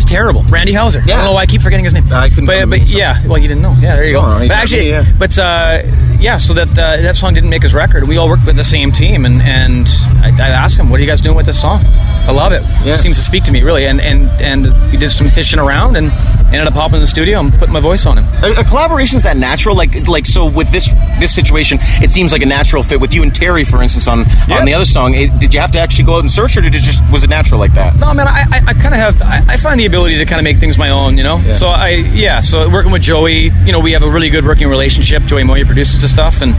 terrible. 0.10 0.44
Randy 0.50 0.74
Houser. 0.74 1.00
I 1.00 1.06
Yeah. 1.06 1.16
don't 1.18 1.26
know 1.26 1.34
why 1.34 1.42
I 1.42 1.46
keep 1.46 1.62
forgetting 1.62 1.86
his 1.86 1.94
name. 1.94 2.06
I 2.12 2.30
couldn't 2.30 2.48
But, 2.48 2.70
but 2.70 2.82
yeah, 2.82 3.26
well, 3.28 3.38
you 3.38 3.48
didn't 3.48 3.62
know. 3.62 3.76
Yeah, 3.80 3.96
there 3.96 4.06
you 4.06 4.14
go. 4.14 4.22
No, 4.22 4.40
but 4.48 4.52
actually, 4.52 4.82
me, 4.86 4.90
yeah. 4.90 5.06
but 5.18 5.38
uh, 5.38 5.84
yeah, 6.20 6.38
so 6.38 6.54
that 6.56 6.70
uh, 6.70 6.98
that 6.98 7.16
song 7.16 7.34
didn't 7.34 7.50
make 7.50 7.64
his 7.64 7.74
record. 7.74 8.08
We 8.08 8.18
all 8.18 8.28
worked 8.28 8.46
with 8.46 8.56
the 8.58 8.64
same 8.64 8.92
team, 8.92 9.26
and 9.26 9.42
and 9.42 9.88
I, 10.22 10.30
I 10.40 10.50
asked 10.50 10.78
him, 10.80 10.90
"What 10.90 11.00
are 11.00 11.04
you 11.04 11.08
guys 11.08 11.22
doing 11.22 11.36
with 11.38 11.46
this 11.46 11.62
song?" 11.62 11.86
I 12.28 12.32
love 12.32 12.52
it. 12.52 12.64
Yeah. 12.84 12.96
It 12.96 12.98
seems 13.00 13.18
to 13.18 13.24
speak 13.24 13.44
to 13.46 13.52
me 13.52 13.62
really, 13.62 13.86
and 13.86 14.02
and 14.02 14.30
and 14.42 14.92
we 14.92 14.98
did 14.98 15.10
some 15.12 15.30
fishing 15.30 15.60
around, 15.60 15.96
and 15.96 16.12
ended 16.52 16.68
up 16.68 16.74
hopping 16.74 16.96
in 16.96 17.02
the 17.02 17.08
studio 17.08 17.40
and 17.40 17.54
putting 17.54 17.74
my 17.74 17.80
voice 17.80 18.06
on 18.06 18.18
it. 18.18 18.26
A, 18.44 18.64
collaboration 18.64 19.18
is 19.18 19.24
that 19.24 19.38
natural? 19.38 19.76
Like, 19.76 20.08
like 20.08 20.26
so 20.26 20.46
with 20.50 20.72
this 20.72 20.90
this 21.20 21.34
situation, 21.34 21.78
it 22.02 22.12
seems 22.12 22.32
like 22.32 22.42
a 22.42 22.46
natural 22.46 22.84
fit 22.84 23.00
with 23.00 23.14
you 23.14 23.24
and 23.24 23.34
Terry, 23.34 23.64
for 23.64 23.82
instance, 23.82 24.08
on 24.08 24.26
Yeah. 24.48 24.60
on 24.60 24.66
the 24.66 24.74
other 24.74 24.86
song. 24.86 25.14
It, 25.14 25.38
did 25.40 25.54
you 25.54 25.60
have 25.60 25.72
to 25.72 25.80
actually 25.80 26.06
go 26.06 26.16
out 26.16 26.22
and 26.22 26.32
search, 26.32 26.58
or 26.58 26.62
did 26.62 26.74
it 26.76 26.82
just 26.82 27.02
was 27.12 27.24
it 27.24 27.30
natural 27.30 27.60
like 27.60 27.74
that? 27.74 27.96
No, 27.98 28.14
man, 28.14 28.28
I, 28.28 28.42
I, 28.52 28.62
I 28.68 28.74
kind 28.74 28.94
of 28.94 29.00
have, 29.00 29.22
I, 29.22 29.44
I 29.48 29.58
find 29.58 29.80
the 29.80 29.86
ability 29.86 30.18
to 30.18 30.26
kind 30.26 30.40
of 30.40 30.44
make 30.44 30.58
things 30.58 30.78
my 30.78 30.90
own, 30.90 31.18
you 31.18 31.24
know? 31.24 31.42
So 31.52 31.68
I, 31.70 31.90
yeah, 32.14 32.40
so 32.40 32.70
working 32.70 32.92
with 32.92 33.02
Joey, 33.02 33.50
you 33.66 33.72
know, 33.72 33.80
we 33.80 33.92
have 33.94 34.04
a 34.04 34.10
really 34.10 34.30
good 34.30 34.46
working 34.46 34.68
relationship. 34.68 35.24
Joey 35.24 35.44
Moi 35.44 35.64
produces 35.66 36.02
the 36.02 36.08
stuff. 36.08 36.42
And 36.42 36.56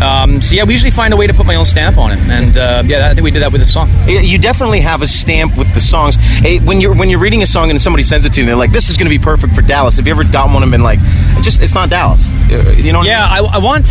um, 0.00 0.40
so, 0.40 0.54
yeah, 0.54 0.64
we 0.64 0.72
usually 0.72 0.90
find 0.90 1.12
a 1.12 1.16
way 1.16 1.26
to 1.26 1.34
put 1.34 1.46
my 1.46 1.56
own 1.56 1.64
stamp 1.64 1.98
on 1.98 2.12
it. 2.12 2.18
And 2.18 2.56
uh, 2.56 2.82
yeah, 2.86 3.10
I 3.10 3.14
think 3.14 3.24
we 3.24 3.30
did 3.30 3.42
that 3.42 3.52
with 3.52 3.60
the 3.60 3.66
song. 3.66 3.88
Yeah, 4.06 4.20
You 4.20 4.38
definitely 4.38 4.80
have 4.80 5.02
a 5.02 5.06
stamp 5.06 5.56
with 5.56 5.72
the 5.74 5.80
songs. 5.80 6.16
When 6.64 6.80
you're 6.80 6.94
when 6.94 7.08
you're 7.10 7.20
reading 7.20 7.42
a 7.42 7.46
song 7.46 7.70
and 7.70 7.80
somebody 7.80 8.02
sends 8.02 8.24
it 8.24 8.32
to 8.34 8.40
you, 8.40 8.46
they're 8.46 8.56
like, 8.56 8.72
"This 8.72 8.88
is 8.90 8.96
going 8.96 9.10
to 9.10 9.16
be 9.18 9.22
perfect 9.28 9.54
for 9.54 9.62
Dallas." 9.62 9.96
Have 9.98 10.06
you 10.06 10.12
ever 10.12 10.24
gotten 10.24 10.52
one 10.54 10.62
and 10.62 10.72
been 10.72 10.82
like, 10.82 11.00
"It 11.36 11.42
just 11.42 11.60
it's 11.60 11.74
not 11.74 11.90
Dallas"? 11.90 12.28
You 12.48 12.92
know? 12.92 13.00
What 13.00 13.08
Yeah, 13.08 13.26
I 13.26 13.40
mean? 13.40 13.50
I, 13.50 13.56
I 13.56 13.58
want. 13.58 13.86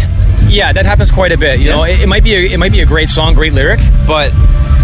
Yeah, 0.48 0.74
that 0.74 0.86
happens 0.86 1.12
quite 1.12 1.32
a 1.32 1.38
bit. 1.38 1.60
You 1.60 1.70
know, 1.70 1.84
it, 1.84 2.02
it 2.02 2.08
might 2.08 2.24
be 2.24 2.36
a, 2.36 2.54
it 2.54 2.58
might 2.58 2.72
be 2.72 2.82
a 2.82 2.86
great 2.86 3.10
song, 3.10 3.34
great 3.34 3.54
lyric, 3.54 3.80
but 4.06 4.32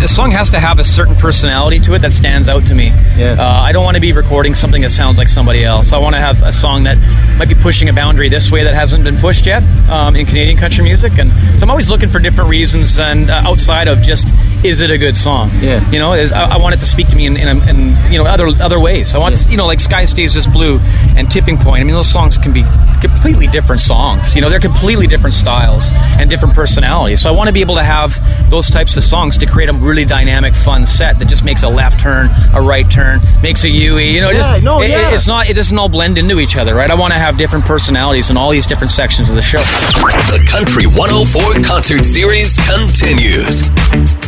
the 0.03 0.07
song 0.07 0.31
has 0.31 0.49
to 0.49 0.59
have 0.59 0.79
a 0.79 0.83
certain 0.83 1.15
personality 1.15 1.79
to 1.79 1.93
it 1.93 1.99
that 1.99 2.11
stands 2.11 2.49
out 2.49 2.65
to 2.65 2.75
me. 2.75 2.87
Yeah. 3.15 3.37
Uh, 3.39 3.61
I 3.61 3.71
don't 3.71 3.85
want 3.85 3.95
to 3.95 4.01
be 4.01 4.11
recording 4.11 4.53
something 4.53 4.81
that 4.81 4.89
sounds 4.89 5.17
like 5.17 5.29
somebody 5.29 5.63
else. 5.63 5.93
I 5.93 5.97
want 5.97 6.15
to 6.15 6.19
have 6.19 6.43
a 6.43 6.51
song 6.51 6.83
that 6.83 6.97
might 7.37 7.47
be 7.47 7.55
pushing 7.55 7.87
a 7.87 7.93
boundary 7.93 8.27
this 8.27 8.51
way 8.51 8.65
that 8.65 8.73
hasn't 8.73 9.05
been 9.05 9.17
pushed 9.17 9.45
yet 9.45 9.63
um, 9.89 10.17
in 10.17 10.25
Canadian 10.25 10.57
country 10.57 10.83
music, 10.83 11.17
and 11.17 11.31
so 11.57 11.63
I'm 11.63 11.69
always 11.69 11.89
looking 11.89 12.09
for 12.09 12.19
different 12.19 12.49
reasons 12.49 12.99
and 12.99 13.29
uh, 13.29 13.43
outside 13.45 13.87
of 13.87 14.01
just 14.01 14.33
is 14.63 14.81
it 14.81 14.91
a 14.91 14.97
good 14.97 15.15
song? 15.15 15.51
Yeah. 15.61 15.89
You 15.89 15.99
know, 15.99 16.13
is, 16.13 16.31
I, 16.31 16.55
I 16.55 16.57
want 16.57 16.75
it 16.75 16.79
to 16.79 16.85
speak 16.85 17.07
to 17.09 17.15
me 17.15 17.25
in, 17.25 17.37
in, 17.37 17.69
in 17.69 18.11
you 18.11 18.17
know 18.17 18.25
other 18.25 18.47
other 18.47 18.79
ways. 18.79 19.15
I 19.15 19.19
want 19.19 19.37
you 19.49 19.57
know 19.57 19.67
like 19.67 19.79
Sky 19.79 20.05
Stays 20.05 20.33
This 20.33 20.47
Blue 20.47 20.79
and 21.15 21.31
Tipping 21.31 21.57
Point. 21.57 21.81
I 21.81 21.83
mean, 21.83 21.95
those 21.95 22.11
songs 22.11 22.37
can 22.37 22.51
be 22.51 22.63
completely 23.01 23.47
different 23.47 23.81
songs. 23.81 24.35
You 24.35 24.41
know, 24.41 24.49
they're 24.49 24.59
completely 24.59 25.07
different 25.07 25.35
styles 25.43 25.89
and 26.19 26.29
different 26.29 26.55
personalities. 26.55 27.21
So 27.21 27.29
I 27.29 27.35
want 27.35 27.47
to 27.47 27.53
be 27.53 27.59
able 27.61 27.75
to 27.75 27.83
have 27.83 28.15
those 28.49 28.69
types 28.69 28.95
of 28.95 29.03
songs 29.03 29.35
to 29.37 29.45
create 29.45 29.69
a 29.69 29.73
really 29.73 30.05
dynamic, 30.05 30.55
fun 30.55 30.85
set 30.85 31.19
that 31.19 31.27
just 31.27 31.43
makes 31.43 31.63
a 31.63 31.69
left 31.69 31.99
turn, 31.99 32.29
a 32.53 32.61
right 32.61 32.89
turn, 32.89 33.19
makes 33.41 33.63
a 33.65 33.69
UE. 33.69 33.97
You 33.99 34.21
know, 34.21 34.29
Yeah, 34.31 34.37
just, 34.37 34.63
no, 34.63 34.81
it- 34.81 34.89
yeah. 34.89 35.13
it's 35.13 35.27
not. 35.27 35.49
It 35.49 35.53
doesn't 35.55 35.77
all 35.77 35.89
blend 35.89 36.17
into 36.17 36.39
each 36.39 36.55
other, 36.55 36.73
right? 36.73 36.89
I 36.89 36.93
want 36.95 37.11
to 37.13 37.19
have 37.19 37.37
different 37.37 37.65
personalities 37.65 38.29
in 38.29 38.37
all 38.37 38.51
these 38.51 38.65
different 38.65 38.91
sections 38.91 39.29
of 39.29 39.35
the 39.35 39.41
show. 39.41 39.59
The 39.59 40.45
Country 40.49 40.85
104 40.87 41.61
concert 41.67 42.05
series 42.05 42.55
continues. 42.55 44.22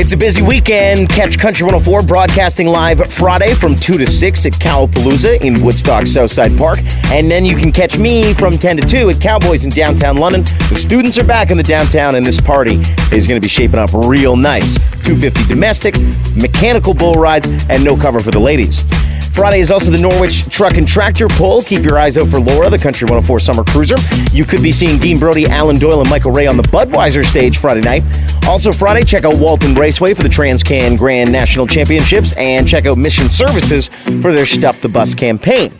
It's 0.00 0.12
a 0.12 0.16
busy 0.16 0.42
weekend. 0.42 1.08
Catch 1.08 1.40
Country 1.40 1.64
104 1.64 2.02
broadcasting 2.02 2.68
live 2.68 3.00
Friday 3.12 3.52
from 3.52 3.74
2 3.74 3.94
to 3.94 4.06
6 4.06 4.46
at 4.46 4.52
Cowpalooza 4.52 5.40
in 5.40 5.60
Woodstock 5.60 6.06
Southside 6.06 6.56
Park. 6.56 6.78
And 7.06 7.28
then 7.28 7.44
you 7.44 7.56
can 7.56 7.72
catch 7.72 7.98
me 7.98 8.32
from 8.32 8.52
10 8.52 8.76
to 8.76 8.86
2 8.86 9.10
at 9.10 9.20
Cowboys 9.20 9.64
in 9.64 9.70
downtown 9.70 10.16
London. 10.16 10.44
The 10.44 10.76
students 10.76 11.18
are 11.18 11.24
back 11.24 11.50
in 11.50 11.56
the 11.56 11.64
downtown, 11.64 12.14
and 12.14 12.24
this 12.24 12.40
party 12.40 12.76
is 13.10 13.26
going 13.26 13.40
to 13.40 13.44
be 13.44 13.48
shaping 13.48 13.80
up 13.80 13.90
real 13.92 14.36
nice. 14.36 14.76
250 15.02 15.52
domestics, 15.52 16.00
mechanical 16.36 16.94
bull 16.94 17.14
rides, 17.14 17.48
and 17.68 17.82
no 17.82 17.96
cover 17.96 18.20
for 18.20 18.30
the 18.30 18.38
ladies. 18.38 18.84
Friday 19.38 19.60
is 19.60 19.70
also 19.70 19.92
the 19.92 20.02
Norwich 20.02 20.48
Truck 20.48 20.78
and 20.78 20.88
Tractor 20.88 21.28
Pull. 21.28 21.62
Keep 21.62 21.84
your 21.84 21.96
eyes 21.96 22.18
out 22.18 22.26
for 22.26 22.40
Laura, 22.40 22.68
the 22.68 22.76
Country 22.76 23.04
104 23.04 23.38
Summer 23.38 23.62
Cruiser. 23.62 23.94
You 24.32 24.44
could 24.44 24.64
be 24.64 24.72
seeing 24.72 24.98
Dean 24.98 25.16
Brody, 25.16 25.46
Alan 25.46 25.78
Doyle, 25.78 26.00
and 26.00 26.10
Michael 26.10 26.32
Ray 26.32 26.48
on 26.48 26.56
the 26.56 26.64
Budweiser 26.64 27.24
stage 27.24 27.58
Friday 27.58 27.82
night. 27.82 28.02
Also 28.48 28.72
Friday, 28.72 29.06
check 29.06 29.24
out 29.24 29.38
Walton 29.38 29.76
Raceway 29.76 30.12
for 30.12 30.24
the 30.24 30.28
Transcan 30.28 30.98
Grand 30.98 31.30
National 31.30 31.68
Championships 31.68 32.36
and 32.36 32.66
check 32.66 32.84
out 32.86 32.98
Mission 32.98 33.28
Services 33.28 33.86
for 34.20 34.32
their 34.32 34.44
Stuff 34.44 34.80
the 34.80 34.88
Bus 34.88 35.14
campaign. 35.14 35.72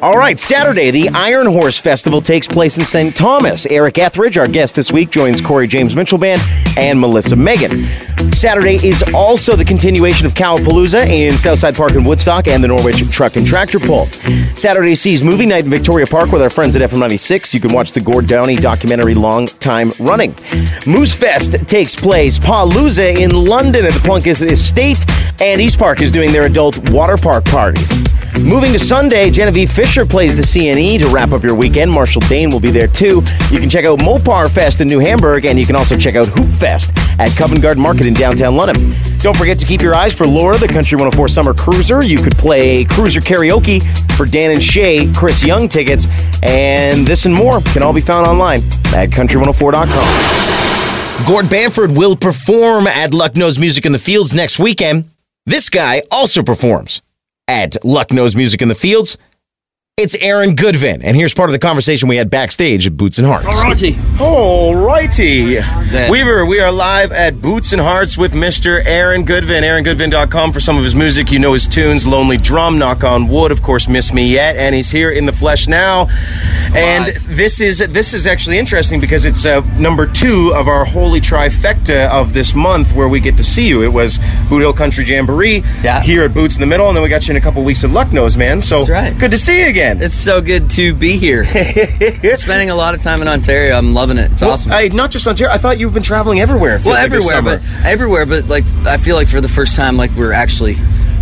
All 0.00 0.16
right, 0.16 0.38
Saturday, 0.38 0.92
the 0.92 1.08
Iron 1.08 1.46
Horse 1.46 1.80
Festival 1.80 2.20
takes 2.20 2.46
place 2.46 2.78
in 2.78 2.84
St. 2.84 3.16
Thomas. 3.16 3.66
Eric 3.66 3.98
Ethridge, 3.98 4.38
our 4.38 4.46
guest 4.46 4.76
this 4.76 4.92
week, 4.92 5.10
joins 5.10 5.40
Corey 5.40 5.66
James 5.66 5.96
Mitchell 5.96 6.18
Band 6.18 6.40
and 6.78 7.00
Melissa 7.00 7.34
Megan. 7.34 7.84
Saturday 8.32 8.76
is 8.86 9.02
also 9.12 9.56
the 9.56 9.64
continuation 9.64 10.24
of 10.24 10.34
Cowapalooza 10.34 11.08
in 11.08 11.36
Southside 11.36 11.74
Park 11.74 11.92
in 11.92 12.04
Woodstock 12.04 12.46
and 12.46 12.62
the 12.62 12.68
Norwich 12.68 13.10
Truck 13.10 13.34
and 13.34 13.44
Tractor 13.44 13.80
Pull. 13.80 14.06
Saturday 14.54 14.94
sees 14.94 15.24
movie 15.24 15.46
night 15.46 15.64
in 15.64 15.70
Victoria 15.70 16.06
Park 16.06 16.30
with 16.30 16.42
our 16.42 16.50
friends 16.50 16.76
at 16.76 16.88
FM96. 16.88 17.52
You 17.52 17.60
can 17.60 17.72
watch 17.72 17.90
the 17.90 18.00
Gord 18.00 18.26
Downie 18.26 18.56
documentary 18.56 19.14
Long 19.14 19.46
Time 19.46 19.90
Running. 19.98 20.34
Moose 20.86 21.14
Fest 21.14 21.66
takes 21.66 21.96
place 21.96 22.38
Palooza 22.38 23.18
in 23.18 23.30
London 23.30 23.84
at 23.84 23.94
the 23.94 24.00
Plunkett 24.00 24.40
Estate, 24.42 25.04
and 25.40 25.60
East 25.60 25.78
Park 25.78 26.00
is 26.02 26.12
doing 26.12 26.30
their 26.30 26.44
adult 26.44 26.90
water 26.90 27.16
park 27.16 27.44
party. 27.46 27.80
Moving 28.44 28.72
to 28.72 28.78
Sunday, 28.78 29.30
Genevieve 29.30 29.72
Fisher 29.72 30.04
plays 30.04 30.36
the 30.36 30.42
CNE 30.42 30.98
to 31.00 31.08
wrap 31.08 31.32
up 31.32 31.42
your 31.42 31.56
weekend. 31.56 31.90
Marshall 31.90 32.20
Dane 32.28 32.50
will 32.50 32.60
be 32.60 32.70
there 32.70 32.86
too. 32.86 33.22
You 33.50 33.58
can 33.58 33.70
check 33.70 33.86
out 33.86 33.98
Mopar 34.00 34.50
Fest 34.50 34.80
in 34.80 34.88
New 34.88 35.00
Hamburg, 35.00 35.46
and 35.46 35.58
you 35.58 35.66
can 35.66 35.74
also 35.74 35.96
check 35.96 36.14
out 36.14 36.26
Hoop 36.28 36.52
Fest 36.52 36.92
at 37.18 37.34
Covent 37.36 37.62
Garden 37.62 37.82
Market 37.82 38.06
in 38.06 38.14
downtown 38.14 38.54
London. 38.54 38.92
Don't 39.18 39.36
forget 39.36 39.58
to 39.58 39.66
keep 39.66 39.80
your 39.80 39.94
eyes 39.94 40.14
for 40.14 40.26
Laura, 40.26 40.58
the 40.58 40.68
Country 40.68 40.96
104 40.96 41.28
Summer 41.28 41.54
Cruiser. 41.54 42.04
You 42.04 42.18
could 42.18 42.36
play 42.36 42.84
Cruiser 42.84 43.20
Karaoke 43.20 43.82
for 44.16 44.26
Dan 44.26 44.50
and 44.52 44.62
Shay, 44.62 45.10
Chris 45.12 45.42
Young 45.42 45.68
tickets, 45.68 46.06
and 46.42 47.06
this 47.06 47.26
and 47.26 47.34
more 47.34 47.60
can 47.62 47.82
all 47.82 47.94
be 47.94 48.00
found 48.00 48.26
online 48.26 48.58
at 48.94 49.10
country104.com. 49.10 51.26
Gord 51.26 51.48
Bamford 51.48 51.96
will 51.96 52.16
perform 52.16 52.86
at 52.86 53.14
Lucknow's 53.14 53.58
Music 53.58 53.86
in 53.86 53.92
the 53.92 53.98
Fields 53.98 54.34
next 54.34 54.58
weekend. 54.58 55.10
This 55.46 55.70
guy 55.70 56.02
also 56.10 56.42
performs 56.42 57.00
at 57.48 57.76
Lucknow's 57.84 58.34
Music 58.34 58.62
in 58.62 58.68
the 58.68 58.74
Fields. 58.74 59.18
It's 59.98 60.14
Aaron 60.16 60.54
Goodvin, 60.54 61.00
and 61.02 61.16
here's 61.16 61.32
part 61.32 61.48
of 61.48 61.52
the 61.54 61.58
conversation 61.58 62.06
we 62.06 62.18
had 62.18 62.28
backstage 62.28 62.86
at 62.86 62.98
Boots 62.98 63.16
and 63.16 63.26
Hearts. 63.26 63.46
Alrighty. 64.18 66.10
Weaver, 66.10 66.44
we 66.44 66.60
are 66.60 66.70
live 66.70 67.12
at 67.12 67.40
Boots 67.40 67.72
and 67.72 67.80
Hearts 67.80 68.18
with 68.18 68.32
Mr. 68.34 68.84
Aaron 68.84 69.24
Goodvin. 69.24 69.62
AaronGoodvin.com 69.62 70.52
for 70.52 70.60
some 70.60 70.76
of 70.76 70.84
his 70.84 70.94
music. 70.94 71.32
You 71.32 71.38
know 71.38 71.54
his 71.54 71.66
tunes, 71.66 72.06
Lonely 72.06 72.36
Drum, 72.36 72.78
Knock 72.78 73.04
on 73.04 73.26
Wood, 73.26 73.50
of 73.52 73.62
course, 73.62 73.88
Miss 73.88 74.12
Me 74.12 74.30
Yet, 74.30 74.56
and 74.56 74.74
he's 74.74 74.90
here 74.90 75.10
in 75.12 75.24
the 75.24 75.32
flesh 75.32 75.66
now. 75.66 76.08
And 76.74 77.14
this 77.24 77.62
is 77.62 77.78
this 77.78 78.12
is 78.12 78.26
actually 78.26 78.58
interesting 78.58 79.00
because 79.00 79.24
it's 79.24 79.46
uh, 79.46 79.60
number 79.78 80.06
two 80.06 80.52
of 80.54 80.68
our 80.68 80.84
holy 80.84 81.22
trifecta 81.22 82.10
of 82.10 82.34
this 82.34 82.54
month 82.54 82.92
where 82.92 83.08
we 83.08 83.18
get 83.18 83.38
to 83.38 83.44
see 83.44 83.66
you. 83.66 83.82
It 83.82 83.94
was 83.94 84.18
Boot 84.50 84.58
Hill 84.60 84.74
Country 84.74 85.06
Jamboree 85.06 85.62
Yeah. 85.82 86.02
here 86.02 86.22
at 86.24 86.34
Boots 86.34 86.56
in 86.56 86.60
the 86.60 86.66
Middle, 86.66 86.86
and 86.88 86.94
then 86.94 87.02
we 87.02 87.08
got 87.08 87.26
you 87.26 87.32
in 87.32 87.38
a 87.38 87.40
couple 87.40 87.64
weeks 87.64 87.82
at 87.82 87.88
Lucknow's, 87.88 88.36
man. 88.36 88.60
So 88.60 88.80
That's 88.80 88.90
right. 88.90 89.18
good 89.18 89.30
to 89.30 89.38
see 89.38 89.62
you 89.62 89.68
again. 89.68 89.85
It's 90.00 90.14
so 90.14 90.40
good 90.40 90.70
to 90.70 90.94
be 90.94 91.16
here. 91.18 91.44
Spending 92.36 92.70
a 92.70 92.74
lot 92.74 92.94
of 92.94 93.00
time 93.00 93.22
in 93.22 93.28
Ontario. 93.28 93.74
I'm 93.76 93.94
loving 93.94 94.18
it. 94.18 94.32
It's 94.32 94.42
Well, 94.42 94.52
awesome. 94.52 94.72
I, 94.72 94.88
not 94.88 95.10
just 95.10 95.26
Ontario. 95.26 95.52
I 95.52 95.58
thought 95.58 95.78
you've 95.78 95.94
been 95.94 96.02
traveling 96.02 96.40
everywhere. 96.40 96.78
well, 96.84 96.94
like 96.94 97.04
everywhere, 97.04 97.42
but 97.42 97.62
everywhere, 97.84 98.26
but 98.26 98.48
like 98.48 98.64
I 98.86 98.96
feel 98.96 99.16
like 99.16 99.28
for 99.28 99.40
the 99.40 99.48
first 99.48 99.76
time, 99.76 99.96
like 99.96 100.10
we're 100.12 100.32
actually 100.32 100.76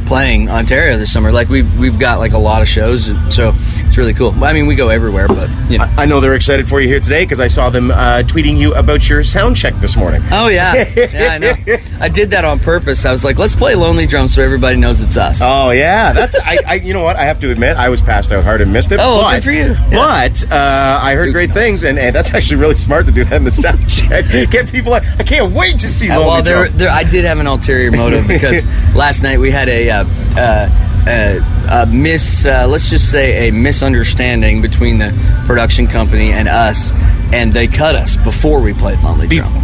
playing 0.06 0.48
Ontario 0.50 0.96
this 0.96 1.12
summer. 1.12 1.32
Like 1.32 1.48
we 1.48 1.62
we've 1.62 1.98
got 1.98 2.18
like 2.18 2.32
a 2.32 2.38
lot 2.38 2.62
of 2.62 2.68
shows, 2.68 3.06
so 3.34 3.54
it's 3.56 3.96
really 3.96 4.14
cool. 4.14 4.32
I 4.44 4.52
mean, 4.52 4.66
we 4.66 4.74
go 4.74 4.88
everywhere, 4.88 5.28
but 5.28 5.50
you 5.70 5.78
know. 5.78 5.84
I 5.96 6.06
know 6.06 6.20
they're 6.20 6.34
excited 6.34 6.68
for 6.68 6.80
you 6.80 6.88
here 6.88 7.00
today 7.00 7.24
because 7.24 7.40
I 7.40 7.48
saw 7.48 7.70
them 7.70 7.90
uh, 7.90 8.22
tweeting 8.24 8.56
you 8.56 8.74
about 8.74 9.08
your 9.08 9.22
sound 9.22 9.56
check 9.56 9.74
this 9.80 9.96
morning. 9.96 10.22
Oh 10.30 10.48
yeah, 10.48 10.74
yeah, 10.96 11.28
I 11.32 11.38
know. 11.38 11.54
I 12.00 12.08
did 12.08 12.30
that 12.30 12.44
on 12.44 12.58
purpose. 12.58 13.04
I 13.04 13.12
was 13.12 13.24
like, 13.24 13.38
let's 13.38 13.54
play 13.54 13.74
Lonely 13.74 14.06
Drums 14.06 14.34
so 14.34 14.42
everybody 14.42 14.76
knows 14.76 15.00
it's 15.00 15.16
us. 15.16 15.40
Oh 15.42 15.70
yeah, 15.70 16.12
that's 16.12 16.38
I, 16.38 16.58
I. 16.66 16.74
You 16.74 16.92
know 16.94 17.02
what? 17.02 17.16
I 17.16 17.22
have 17.24 17.38
to 17.40 17.50
admit, 17.50 17.76
I 17.76 17.88
was 17.88 18.02
passed 18.02 18.32
out 18.32 18.44
hard 18.44 18.60
and 18.60 18.72
missed 18.72 18.92
it. 18.92 18.98
Oh, 19.00 19.22
but, 19.22 19.34
good 19.34 19.44
for 19.44 19.50
you. 19.52 19.72
Yeah. 19.72 19.90
But 19.90 20.44
uh, 20.50 21.00
I 21.02 21.14
heard 21.14 21.32
great 21.32 21.52
things, 21.52 21.84
and, 21.84 21.98
and 21.98 22.14
that's 22.14 22.34
actually 22.34 22.60
really 22.60 22.74
smart 22.74 23.06
to 23.06 23.12
do 23.12 23.24
that 23.24 23.34
in 23.34 23.44
the 23.44 23.50
sound 23.50 23.88
check. 23.88 24.24
Get 24.50 24.70
people 24.70 24.92
like, 24.92 25.04
I 25.18 25.22
can't 25.22 25.52
wait 25.52 25.78
to 25.80 25.88
see. 25.88 26.10
Uh, 26.10 26.18
Lonely 26.20 26.28
well, 26.30 26.42
there, 26.42 26.68
there, 26.68 26.90
I 26.90 27.04
did 27.04 27.24
have 27.24 27.38
an 27.38 27.46
ulterior 27.46 27.90
motive 27.90 28.26
because 28.28 28.64
last 28.94 29.22
night 29.22 29.38
we 29.38 29.50
had 29.50 29.68
a, 29.68 29.90
uh, 30.36 30.68
uh, 31.06 31.86
a 31.86 31.86
miss, 31.86 32.46
uh, 32.46 32.66
let's 32.68 32.90
just 32.90 33.10
say 33.10 33.48
a 33.48 33.52
misunderstanding 33.52 34.62
between 34.62 34.98
the 34.98 35.12
production 35.46 35.86
company 35.86 36.32
and 36.32 36.48
us, 36.48 36.92
and 37.32 37.52
they 37.52 37.66
cut 37.66 37.94
us 37.94 38.16
before 38.16 38.60
we 38.60 38.72
played 38.72 39.00
Lonely 39.02 39.28
Drum. 39.28 39.63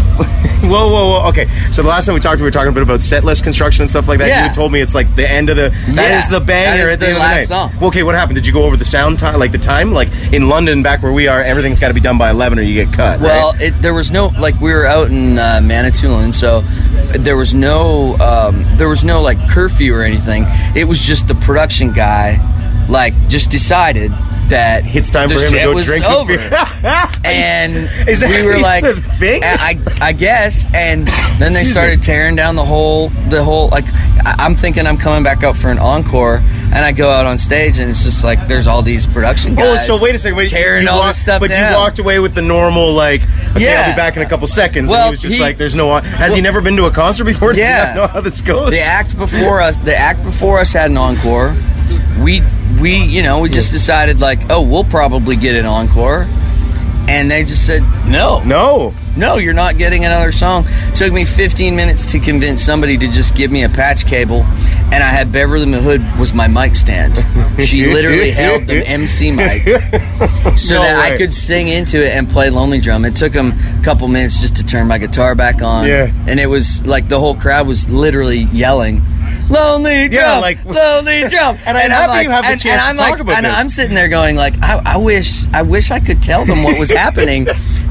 Whoa, 0.60 0.88
whoa, 0.88 1.08
whoa. 1.22 1.28
Okay, 1.30 1.48
so 1.72 1.82
the 1.82 1.88
last 1.88 2.04
time 2.04 2.14
we 2.14 2.20
talked, 2.20 2.38
we 2.38 2.44
were 2.44 2.50
talking 2.50 2.68
a 2.68 2.72
bit 2.72 2.82
about 2.82 3.00
set 3.00 3.24
list 3.24 3.42
construction 3.42 3.82
and 3.82 3.90
stuff 3.90 4.06
like 4.08 4.18
that. 4.18 4.28
Yeah. 4.28 4.46
You 4.46 4.52
told 4.52 4.70
me 4.70 4.80
it's 4.80 4.94
like 4.94 5.16
the 5.16 5.28
end 5.28 5.48
of 5.48 5.56
the. 5.56 5.70
That 5.70 6.10
Yeah, 6.10 6.18
is 6.18 6.28
the 6.28 6.38
banger 6.40 6.84
is 6.86 6.92
at 6.92 7.00
the, 7.00 7.06
the 7.06 7.10
end 7.12 7.18
last 7.18 7.42
of 7.44 7.48
the 7.48 7.54
night. 7.54 7.70
song. 7.70 7.80
Well, 7.80 7.88
okay, 7.88 8.02
what 8.02 8.14
happened? 8.14 8.36
Did 8.36 8.46
you 8.46 8.52
go 8.52 8.64
over 8.64 8.76
the 8.76 8.84
sound 8.84 9.18
time, 9.18 9.38
like 9.40 9.52
the 9.52 9.58
time, 9.58 9.90
like 9.90 10.10
in 10.34 10.48
London, 10.50 10.82
back 10.82 11.02
where 11.02 11.12
we 11.12 11.28
are? 11.28 11.42
Everything's 11.42 11.80
got 11.80 11.88
to 11.88 11.94
be 11.94 12.00
done 12.00 12.18
by 12.18 12.30
eleven, 12.30 12.58
or 12.58 12.62
you 12.62 12.74
get 12.74 12.94
cut. 12.94 13.20
Well, 13.20 13.54
right? 13.54 13.62
it, 13.62 13.82
there 13.82 13.94
was 13.94 14.10
no 14.10 14.26
like 14.26 14.60
we 14.60 14.70
were 14.72 14.84
out 14.86 15.10
in 15.10 15.38
uh, 15.38 15.60
Manitoulin, 15.62 16.32
so 16.34 16.60
there 17.18 17.38
was 17.38 17.54
no 17.54 18.16
um, 18.18 18.62
there 18.76 18.88
was 18.88 19.02
no 19.02 19.22
like 19.22 19.38
curfew 19.48 19.94
or 19.94 20.02
anything. 20.02 20.44
It 20.76 20.84
was 20.84 21.00
just 21.02 21.26
the 21.26 21.34
production 21.36 21.92
guy, 21.92 22.86
like 22.88 23.14
just 23.28 23.50
decided 23.50 24.12
that 24.50 24.82
It's 24.94 25.10
time 25.10 25.28
for 25.28 25.38
him 25.40 25.52
to 25.52 25.58
go 25.58 25.74
was 25.74 25.86
drink. 25.86 26.04
over. 26.04 26.32
and 27.24 28.08
Is 28.08 28.20
that 28.20 28.30
we 28.30 28.42
were 28.42 28.58
like, 28.58 28.84
thing? 29.18 29.42
I, 29.44 29.80
I 30.00 30.12
guess, 30.12 30.66
and 30.74 31.06
then 31.38 31.52
they 31.52 31.64
started 31.64 32.02
tearing 32.02 32.36
down 32.36 32.56
the 32.56 32.64
whole 32.64 33.08
the 33.28 33.42
whole 33.42 33.68
like. 33.70 33.84
I, 34.22 34.36
I'm 34.40 34.54
thinking 34.54 34.86
I'm 34.86 34.98
coming 34.98 35.22
back 35.22 35.42
up 35.42 35.56
for 35.56 35.70
an 35.70 35.78
encore, 35.78 36.36
and 36.38 36.76
I 36.84 36.92
go 36.92 37.10
out 37.10 37.26
on 37.26 37.38
stage, 37.38 37.78
and 37.78 37.90
it's 37.90 38.04
just 38.04 38.22
like 38.24 38.48
there's 38.48 38.66
all 38.66 38.82
these 38.82 39.06
production 39.06 39.52
oh, 39.54 39.56
guys. 39.56 39.88
Oh, 39.90 39.96
so 39.98 40.02
wait 40.04 40.14
a 40.14 40.18
second. 40.18 40.36
Wait, 40.36 40.50
tearing 40.50 40.82
you 40.84 40.90
all 40.90 40.98
walked- 40.98 41.08
this 41.10 41.22
stuff 41.22 41.40
But 41.40 41.50
down. 41.50 41.72
you 41.72 41.76
walked 41.78 41.98
away 41.98 42.18
with 42.20 42.34
the 42.34 42.42
normal, 42.42 42.92
like, 42.92 43.22
okay, 43.52 43.64
Yeah. 43.64 43.84
I'll 43.86 43.92
be 43.92 43.96
back 43.96 44.16
in 44.16 44.22
a 44.22 44.28
couple 44.28 44.46
seconds. 44.46 44.90
and 44.90 44.96
Well, 44.96 45.06
he 45.06 45.10
was 45.12 45.20
just 45.20 45.34
he- 45.36 45.40
like, 45.40 45.56
there's 45.58 45.74
no. 45.74 46.00
Has 46.00 46.34
he 46.34 46.40
never 46.42 46.60
been 46.60 46.76
to 46.76 46.84
a 46.86 46.90
concert 46.90 47.24
before? 47.24 47.48
Does 47.54 47.56
he 47.56 47.62
Yeah. 47.62 47.84
not 47.84 47.96
know 47.96 48.06
how 48.08 48.20
this 48.20 48.42
goes? 48.42 48.70
the 48.70 48.80
act 48.80 49.16
before 49.16 49.60
us 49.60 49.76
the 49.78 49.96
act 49.96 50.22
before 50.22 50.58
us 50.58 50.72
had 50.72 50.90
an 50.90 50.96
encore 50.96 51.56
we 52.20 52.40
we 52.80 52.96
you 53.04 53.22
know 53.22 53.40
we 53.40 53.48
just 53.48 53.72
decided 53.72 54.20
like 54.20 54.38
oh 54.50 54.62
we'll 54.62 54.84
probably 54.84 55.36
get 55.36 55.56
an 55.56 55.66
encore. 55.66 56.28
And 57.08 57.28
they 57.28 57.42
just 57.42 57.66
said 57.66 57.82
no. 58.06 58.40
No. 58.44 58.94
no 59.16 59.38
you're 59.38 59.52
not 59.52 59.78
getting 59.78 60.04
another 60.04 60.30
song. 60.30 60.68
Took 60.94 61.12
me 61.12 61.24
15 61.24 61.74
minutes 61.74 62.06
to 62.12 62.20
convince 62.20 62.62
somebody 62.62 62.96
to 62.98 63.08
just 63.08 63.34
give 63.34 63.50
me 63.50 63.64
a 63.64 63.68
patch 63.68 64.06
cable 64.06 64.42
and 64.92 65.02
i 65.02 65.08
had 65.08 65.32
beverly 65.32 65.70
hood 65.72 66.02
was 66.20 66.32
my 66.32 66.46
mic 66.46 66.76
stand. 66.76 67.16
She 67.60 67.86
literally 67.94 68.30
held 68.30 68.66
the 68.68 68.86
mc 68.86 69.32
mic 69.32 69.64
so 70.56 70.74
No 70.74 70.82
that 70.82 71.08
way. 71.08 71.14
i 71.14 71.18
could 71.18 71.32
sing 71.34 71.66
into 71.66 72.04
it 72.04 72.12
and 72.12 72.28
play 72.30 72.48
lonely 72.50 72.80
drum. 72.80 73.04
It 73.04 73.16
took 73.16 73.32
them 73.32 73.54
a 73.80 73.82
couple 73.82 74.06
minutes 74.06 74.40
just 74.40 74.56
to 74.56 74.64
turn 74.64 74.86
my 74.86 74.98
guitar 74.98 75.34
back 75.34 75.62
on. 75.62 75.86
Yeah. 75.86 76.12
and 76.28 76.38
it 76.38 76.46
was 76.46 76.86
like 76.86 77.08
the 77.08 77.18
whole 77.18 77.34
crowd 77.34 77.66
was 77.66 77.90
literally 77.90 78.42
yelling 78.52 79.02
lonely 79.50 80.08
drum 80.08 80.12
Yeah, 80.12 80.38
like- 80.38 80.64
lonely 80.64 81.28
drum 81.28 81.58
And 81.66 81.76
I'm 81.76 81.90
happy 81.90 82.24
you 82.24 82.30
have 82.30 82.44
the 82.44 82.50
and, 82.52 82.60
chance 82.60 82.82
and 82.82 82.96
to 82.98 83.02
I'm 83.02 83.08
talk 83.08 83.10
like, 83.18 83.20
about 83.20 83.36
and 83.36 83.46
this. 83.46 83.54
i'm 83.54 83.70
sitting 83.70 83.94
there 83.94 84.08
going 84.08 84.36
like 84.36 84.54
i, 84.62 84.80
I 84.84 84.96
wish 84.96 85.46
i 85.52 85.62
wish 85.62 85.90
i 85.90 85.98
could 86.00 86.22
tell 86.22 86.44
them 86.44 86.62
what 86.62 86.78
was 86.78 86.90
happening 87.04 87.46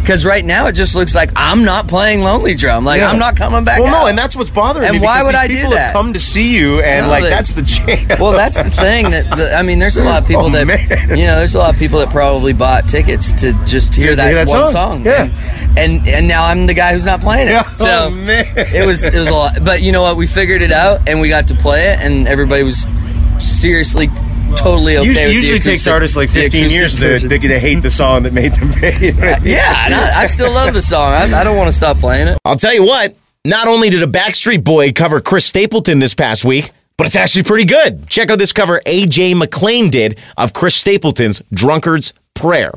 because 0.10 0.26
right 0.26 0.44
now 0.44 0.66
it 0.66 0.72
just 0.74 0.96
looks 0.96 1.14
like 1.14 1.30
i'm 1.36 1.64
not 1.64 1.88
playing 1.88 2.22
lonely 2.22 2.56
drum 2.56 2.84
like 2.84 3.00
Yeah. 3.00 3.12
i'm 3.12 3.20
not 3.20 3.36
coming 3.38 3.64
back 3.64 3.80
Well, 3.80 3.92
no, 3.92 4.08
and 4.08 4.18
that's 4.18 4.36
what's 4.36 4.50
bothering 4.50 4.88
And 4.88 4.98
me. 4.98 5.04
why 5.06 5.22
would 5.22 5.36
I 5.36 5.48
do 5.48 5.56
people 5.56 5.70
that? 5.72 5.78
have 5.80 5.94
come 5.94 6.14
to 6.14 6.20
see 6.20 6.58
you, 6.58 6.82
and 6.82 7.06
No, 7.06 7.12
like 7.12 7.24
that's 7.26 7.54
the 7.54 7.62
jam. 7.62 8.08
well, 8.20 8.32
that's 8.32 8.56
the 8.58 8.72
thing 8.72 9.12
that 9.12 9.38
the, 9.38 9.54
I 9.56 9.62
mean. 9.62 9.78
There's 9.78 9.98
a 9.98 10.04
lot 10.04 10.24
of 10.24 10.28
people 10.28 10.46
Oh, 10.48 10.50
that 10.50 10.66
man. 10.66 11.18
you 11.18 11.28
know. 11.28 11.36
There's 11.38 11.54
a 11.54 11.60
lot 11.60 11.72
of 11.74 11.80
people 11.80 12.00
that 12.00 12.10
probably 12.10 12.54
bought 12.54 12.88
tickets 12.90 13.32
to 13.42 13.54
just 13.66 13.94
hear 13.94 14.06
To- 14.06 14.10
to 14.12 14.16
that, 14.18 14.26
hear 14.34 14.46
that 14.46 14.48
one 14.48 14.72
song. 14.72 15.04
song. 15.04 15.06
Yeah. 15.06 15.24
and, 15.78 15.78
and 15.78 16.08
and 16.08 16.28
now 16.28 16.46
I'm 16.46 16.66
the 16.66 16.74
guy 16.74 16.94
who's 16.94 17.06
not 17.06 17.22
playing 17.22 17.48
it. 17.50 17.52
Yeah. 17.52 17.76
So 17.78 17.86
Oh, 18.06 18.10
man. 18.10 18.46
it 18.58 18.86
was 18.86 19.04
it 19.04 19.14
was 19.16 19.28
a 19.28 19.32
lot. 19.32 19.64
But 19.64 19.82
you 19.84 19.92
know 19.92 20.02
what? 20.02 20.18
We 20.18 20.26
figured 20.26 20.62
it 20.64 20.72
out, 20.72 21.08
and 21.08 21.22
we 21.22 21.30
got 21.30 21.48
to 21.50 21.56
play 21.56 21.90
it, 21.92 22.00
and 22.00 22.28
everybody 22.28 22.64
was 22.64 22.86
seriously 23.40 24.08
totally 24.56 24.98
okay. 24.98 25.08
usually 25.08 25.26
with 25.26 25.32
the 25.32 25.34
usually 25.34 25.60
takes 25.60 25.88
artists 25.88 26.16
like 26.16 26.30
15 26.30 26.70
years 26.70 27.00
to, 27.00 27.20
to, 27.20 27.40
to 27.40 27.60
hate 27.60 27.82
the 27.82 27.92
song 27.92 28.24
that 28.24 28.34
made 28.34 28.54
them 28.56 28.72
pay. 28.74 29.12
Yeah, 29.44 29.74
I, 29.74 30.22
I 30.22 30.26
still 30.26 30.52
love 30.52 30.74
the 30.74 30.82
song. 30.82 31.14
I, 31.14 31.40
I 31.40 31.44
don't 31.44 31.58
want 31.58 31.70
to 31.70 31.76
stop 31.76 32.00
playing 32.00 32.28
it. 32.28 32.38
I'll 32.46 32.56
tell 32.56 32.74
you 32.74 32.86
what, 32.86 33.16
not 33.46 33.68
only 33.68 33.90
did 33.90 34.04
a 34.04 34.08
Backstreet 34.08 34.64
Boy 34.64 34.92
cover 34.92 35.22
Chris 35.22 35.46
Stapleton 35.46 36.00
this 36.00 36.14
past 36.14 36.44
week, 36.44 36.72
but 36.98 37.08
it's 37.08 37.16
actually 37.16 37.44
pretty 37.44 37.66
good. 37.66 38.10
Check 38.10 38.30
out 38.30 38.40
this 38.40 38.52
cover 38.52 38.82
AJ 38.86 39.38
McLean 39.38 39.90
did 39.90 40.20
of 40.38 40.54
Chris 40.54 40.76
Stapleton's 40.76 41.42
Drunkard's 41.54 42.14
Prayer. 42.34 42.74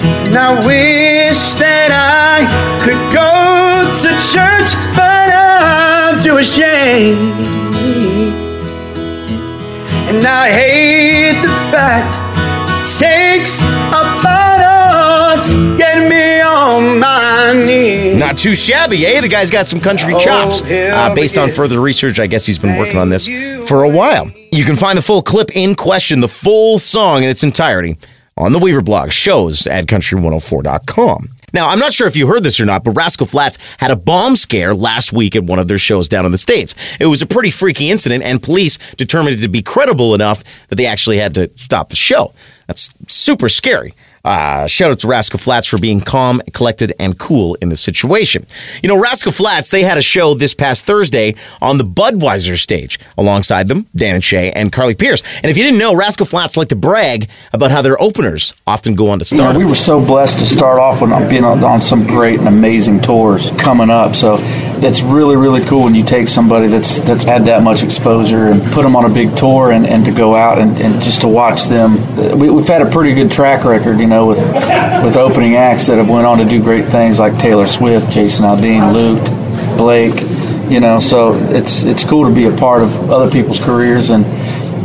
And 0.00 0.36
I 0.36 0.66
wish 0.66 1.54
that 1.54 1.92
I 1.92 2.44
could 2.82 2.98
go 3.14 3.92
to 4.02 4.08
church, 4.32 4.74
but 4.96 5.30
I'm 5.32 6.20
too 6.20 6.38
ashamed. 6.38 8.45
And 10.08 10.24
I 10.24 10.50
hate 10.50 11.40
the 11.42 11.48
fact 11.70 12.14
it 12.80 12.98
takes 12.98 13.60
a 13.60 14.02
bottle 14.22 15.42
to 15.42 15.76
get 15.76 16.08
me 16.08 16.40
on 16.40 16.98
my 17.00 17.52
knees. 17.52 18.16
Not 18.16 18.38
too 18.38 18.54
shabby, 18.54 19.04
eh? 19.04 19.20
The 19.20 19.28
guy's 19.28 19.50
got 19.50 19.66
some 19.66 19.80
country 19.80 20.14
Oh, 20.14 20.20
chops. 20.20 20.62
Uh, 20.62 21.12
based 21.14 21.36
on 21.38 21.50
further 21.50 21.80
research, 21.80 22.20
I 22.20 22.26
guess 22.28 22.46
he's 22.46 22.58
been 22.58 22.78
working 22.78 22.96
on 22.98 23.08
this 23.08 23.26
for 23.68 23.82
a 23.82 23.88
while. 23.88 24.30
You 24.52 24.64
can 24.64 24.76
find 24.76 24.96
the 24.96 25.02
full 25.02 25.22
clip 25.22 25.54
in 25.56 25.74
question, 25.74 26.20
the 26.20 26.28
full 26.28 26.78
song 26.78 27.24
in 27.24 27.28
its 27.28 27.42
entirety, 27.42 27.96
on 28.36 28.52
the 28.52 28.58
Weaver 28.60 28.82
blog, 28.82 29.10
shows 29.12 29.66
at 29.66 29.86
country104.com. 29.86 31.30
Now, 31.56 31.70
I'm 31.70 31.78
not 31.78 31.94
sure 31.94 32.06
if 32.06 32.18
you 32.18 32.26
heard 32.26 32.42
this 32.42 32.60
or 32.60 32.66
not, 32.66 32.84
but 32.84 32.90
Rascal 32.90 33.26
Flatts 33.26 33.56
had 33.78 33.90
a 33.90 33.96
bomb 33.96 34.36
scare 34.36 34.74
last 34.74 35.10
week 35.10 35.34
at 35.34 35.44
one 35.44 35.58
of 35.58 35.68
their 35.68 35.78
shows 35.78 36.06
down 36.06 36.26
in 36.26 36.30
the 36.30 36.36
States. 36.36 36.74
It 37.00 37.06
was 37.06 37.22
a 37.22 37.26
pretty 37.26 37.48
freaky 37.48 37.90
incident, 37.90 38.22
and 38.24 38.42
police 38.42 38.78
determined 38.98 39.38
it 39.38 39.40
to 39.40 39.48
be 39.48 39.62
credible 39.62 40.14
enough 40.14 40.44
that 40.68 40.76
they 40.76 40.84
actually 40.84 41.16
had 41.16 41.34
to 41.36 41.50
stop 41.56 41.88
the 41.88 41.96
show. 41.96 42.34
That's 42.66 42.92
super 43.08 43.48
scary. 43.48 43.94
Uh, 44.26 44.66
shout 44.66 44.90
out 44.90 44.98
to 44.98 45.06
Rascal 45.06 45.38
Flatts 45.38 45.68
for 45.68 45.78
being 45.78 46.00
calm, 46.00 46.42
collected, 46.52 46.92
and 46.98 47.16
cool 47.16 47.54
in 47.62 47.68
the 47.68 47.76
situation. 47.76 48.44
You 48.82 48.88
know, 48.88 49.00
Rascal 49.00 49.30
Flatts, 49.30 49.68
they 49.70 49.82
had 49.84 49.98
a 49.98 50.02
show 50.02 50.34
this 50.34 50.52
past 50.52 50.84
Thursday 50.84 51.36
on 51.62 51.78
the 51.78 51.84
Budweiser 51.84 52.58
stage. 52.58 52.98
Alongside 53.16 53.68
them, 53.68 53.86
Dan 53.94 54.16
and 54.16 54.24
Shay 54.24 54.50
and 54.50 54.72
Carly 54.72 54.96
Pearce. 54.96 55.22
And 55.36 55.46
if 55.46 55.56
you 55.56 55.62
didn't 55.62 55.78
know, 55.78 55.94
Rascal 55.94 56.26
Flatts 56.26 56.56
like 56.56 56.68
to 56.68 56.76
brag 56.76 57.30
about 57.52 57.70
how 57.70 57.82
their 57.82 58.00
openers 58.02 58.52
often 58.66 58.96
go 58.96 59.10
on 59.10 59.20
to 59.20 59.24
You 59.32 59.40
know, 59.40 59.50
start. 59.50 59.56
we 59.58 59.64
were 59.64 59.76
so 59.76 60.04
blessed 60.04 60.40
to 60.40 60.46
start 60.46 60.80
off 60.80 61.00
with 61.00 61.30
being 61.30 61.44
on, 61.44 61.62
on 61.62 61.80
some 61.80 62.04
great 62.04 62.40
and 62.40 62.48
amazing 62.48 63.00
tours 63.02 63.50
coming 63.52 63.90
up. 63.90 64.16
So 64.16 64.38
it's 64.40 65.02
really, 65.02 65.36
really 65.36 65.64
cool 65.64 65.84
when 65.84 65.94
you 65.94 66.04
take 66.04 66.26
somebody 66.26 66.66
that's 66.66 66.98
that's 66.98 67.22
had 67.22 67.44
that 67.44 67.62
much 67.62 67.84
exposure 67.84 68.48
and 68.48 68.60
put 68.72 68.82
them 68.82 68.96
on 68.96 69.04
a 69.04 69.08
big 69.14 69.36
tour 69.36 69.70
and, 69.70 69.86
and 69.86 70.04
to 70.04 70.10
go 70.10 70.34
out 70.34 70.58
and, 70.58 70.76
and 70.78 71.00
just 71.00 71.20
to 71.20 71.28
watch 71.28 71.66
them. 71.66 71.96
We, 72.36 72.50
we've 72.50 72.66
had 72.66 72.82
a 72.82 72.90
pretty 72.90 73.14
good 73.14 73.30
track 73.30 73.64
record, 73.64 74.00
you 74.00 74.06
know, 74.08 74.15
with 74.24 74.38
with 75.04 75.16
opening 75.16 75.56
acts 75.56 75.88
that 75.88 75.98
have 75.98 76.08
went 76.08 76.26
on 76.26 76.38
to 76.38 76.44
do 76.44 76.62
great 76.62 76.86
things 76.86 77.18
like 77.18 77.38
Taylor 77.38 77.66
Swift, 77.66 78.10
Jason 78.10 78.44
Aldean, 78.44 78.92
Luke, 78.92 79.22
Blake. 79.76 80.20
You 80.70 80.80
know, 80.80 81.00
so 81.00 81.34
it's 81.34 81.82
it's 81.82 82.04
cool 82.04 82.28
to 82.28 82.34
be 82.34 82.46
a 82.46 82.56
part 82.56 82.82
of 82.82 83.10
other 83.10 83.30
people's 83.30 83.60
careers 83.60 84.10
and 84.10 84.24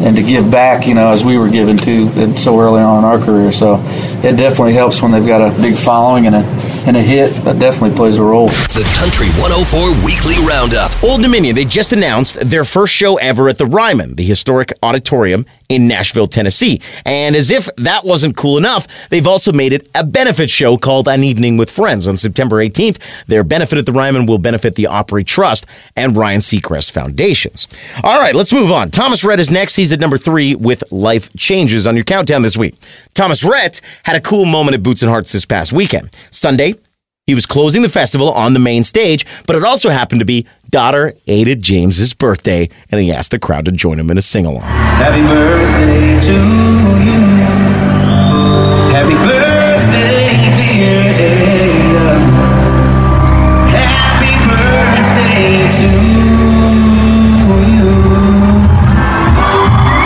and 0.01 0.15
to 0.15 0.23
give 0.23 0.49
back, 0.49 0.87
you 0.87 0.95
know, 0.95 1.11
as 1.11 1.23
we 1.23 1.37
were 1.37 1.49
given 1.49 1.77
to 1.77 2.37
so 2.37 2.59
early 2.59 2.81
on 2.81 2.99
in 2.99 3.05
our 3.05 3.19
career. 3.19 3.51
So 3.51 3.75
it 4.23 4.35
definitely 4.35 4.73
helps 4.73 5.01
when 5.01 5.11
they've 5.11 5.25
got 5.25 5.41
a 5.41 5.61
big 5.61 5.75
following 5.75 6.25
and 6.25 6.35
a 6.35 6.39
and 6.87 6.97
a 6.97 7.01
hit. 7.01 7.33
That 7.43 7.59
definitely 7.59 7.95
plays 7.95 8.17
a 8.17 8.23
role. 8.23 8.47
The 8.47 8.97
Country 8.97 9.27
104 9.41 10.05
Weekly 10.05 10.43
Roundup. 10.47 11.03
Old 11.03 11.21
Dominion, 11.21 11.55
they 11.55 11.65
just 11.65 11.93
announced 11.93 12.39
their 12.39 12.65
first 12.65 12.93
show 12.93 13.17
ever 13.17 13.47
at 13.49 13.57
the 13.57 13.65
Ryman, 13.65 14.15
the 14.15 14.23
historic 14.23 14.73
auditorium 14.81 15.45
in 15.71 15.87
Nashville, 15.87 16.27
Tennessee. 16.27 16.81
And 17.05 17.33
as 17.33 17.49
if 17.49 17.69
that 17.77 18.03
wasn't 18.03 18.35
cool 18.35 18.57
enough, 18.57 18.87
they've 19.09 19.25
also 19.25 19.53
made 19.53 19.71
it 19.71 19.89
a 19.95 20.03
benefit 20.03 20.49
show 20.49 20.77
called 20.77 21.07
An 21.07 21.23
Evening 21.23 21.55
with 21.55 21.69
Friends 21.69 22.09
on 22.09 22.17
September 22.17 22.57
18th. 22.57 22.99
Their 23.27 23.45
benefit 23.45 23.79
at 23.79 23.85
the 23.85 23.93
Ryman 23.93 24.25
will 24.25 24.37
benefit 24.37 24.75
the 24.75 24.87
Opry 24.87 25.23
Trust 25.23 25.65
and 25.95 26.17
Ryan 26.17 26.41
Seacrest 26.41 26.91
Foundations. 26.91 27.69
All 28.03 28.19
right, 28.19 28.35
let's 28.35 28.51
move 28.51 28.69
on. 28.69 28.91
Thomas 28.91 29.23
Rhett 29.23 29.39
is 29.39 29.49
next. 29.49 29.77
He's 29.77 29.93
at 29.93 30.01
number 30.01 30.17
three 30.17 30.55
with 30.55 30.83
Life 30.91 31.31
Changes 31.37 31.87
on 31.87 31.95
your 31.95 32.03
countdown 32.03 32.41
this 32.41 32.57
week. 32.57 32.75
Thomas 33.13 33.43
Rhett 33.43 33.79
had 34.03 34.17
a 34.17 34.21
cool 34.21 34.43
moment 34.43 34.75
at 34.75 34.83
Boots 34.83 35.01
and 35.03 35.09
Hearts 35.09 35.31
this 35.31 35.45
past 35.45 35.71
weekend. 35.71 36.15
Sunday, 36.31 36.75
he 37.31 37.35
was 37.35 37.45
closing 37.45 37.81
the 37.81 37.87
festival 37.87 38.29
on 38.33 38.51
the 38.51 38.59
main 38.59 38.83
stage, 38.83 39.25
but 39.47 39.55
it 39.55 39.63
also 39.63 39.89
happened 39.89 40.19
to 40.19 40.25
be 40.25 40.45
daughter 40.69 41.13
Ada 41.27 41.55
James's 41.55 42.13
birthday, 42.13 42.69
and 42.91 42.99
he 42.99 43.09
asked 43.09 43.31
the 43.31 43.39
crowd 43.39 43.63
to 43.63 43.71
join 43.71 43.97
him 43.97 44.11
in 44.11 44.17
a 44.17 44.21
sing 44.21 44.45
along. 44.45 44.63
Happy 44.63 45.21
birthday 45.21 46.19
to 46.19 46.33
you. 47.07 47.21
Happy 48.91 49.13
birthday, 49.13 50.27
dear 50.59 51.13
Ada. 51.15 52.19
Happy 53.71 54.33
birthday 54.51 55.71
to 55.79 55.87
you. 55.87 56.27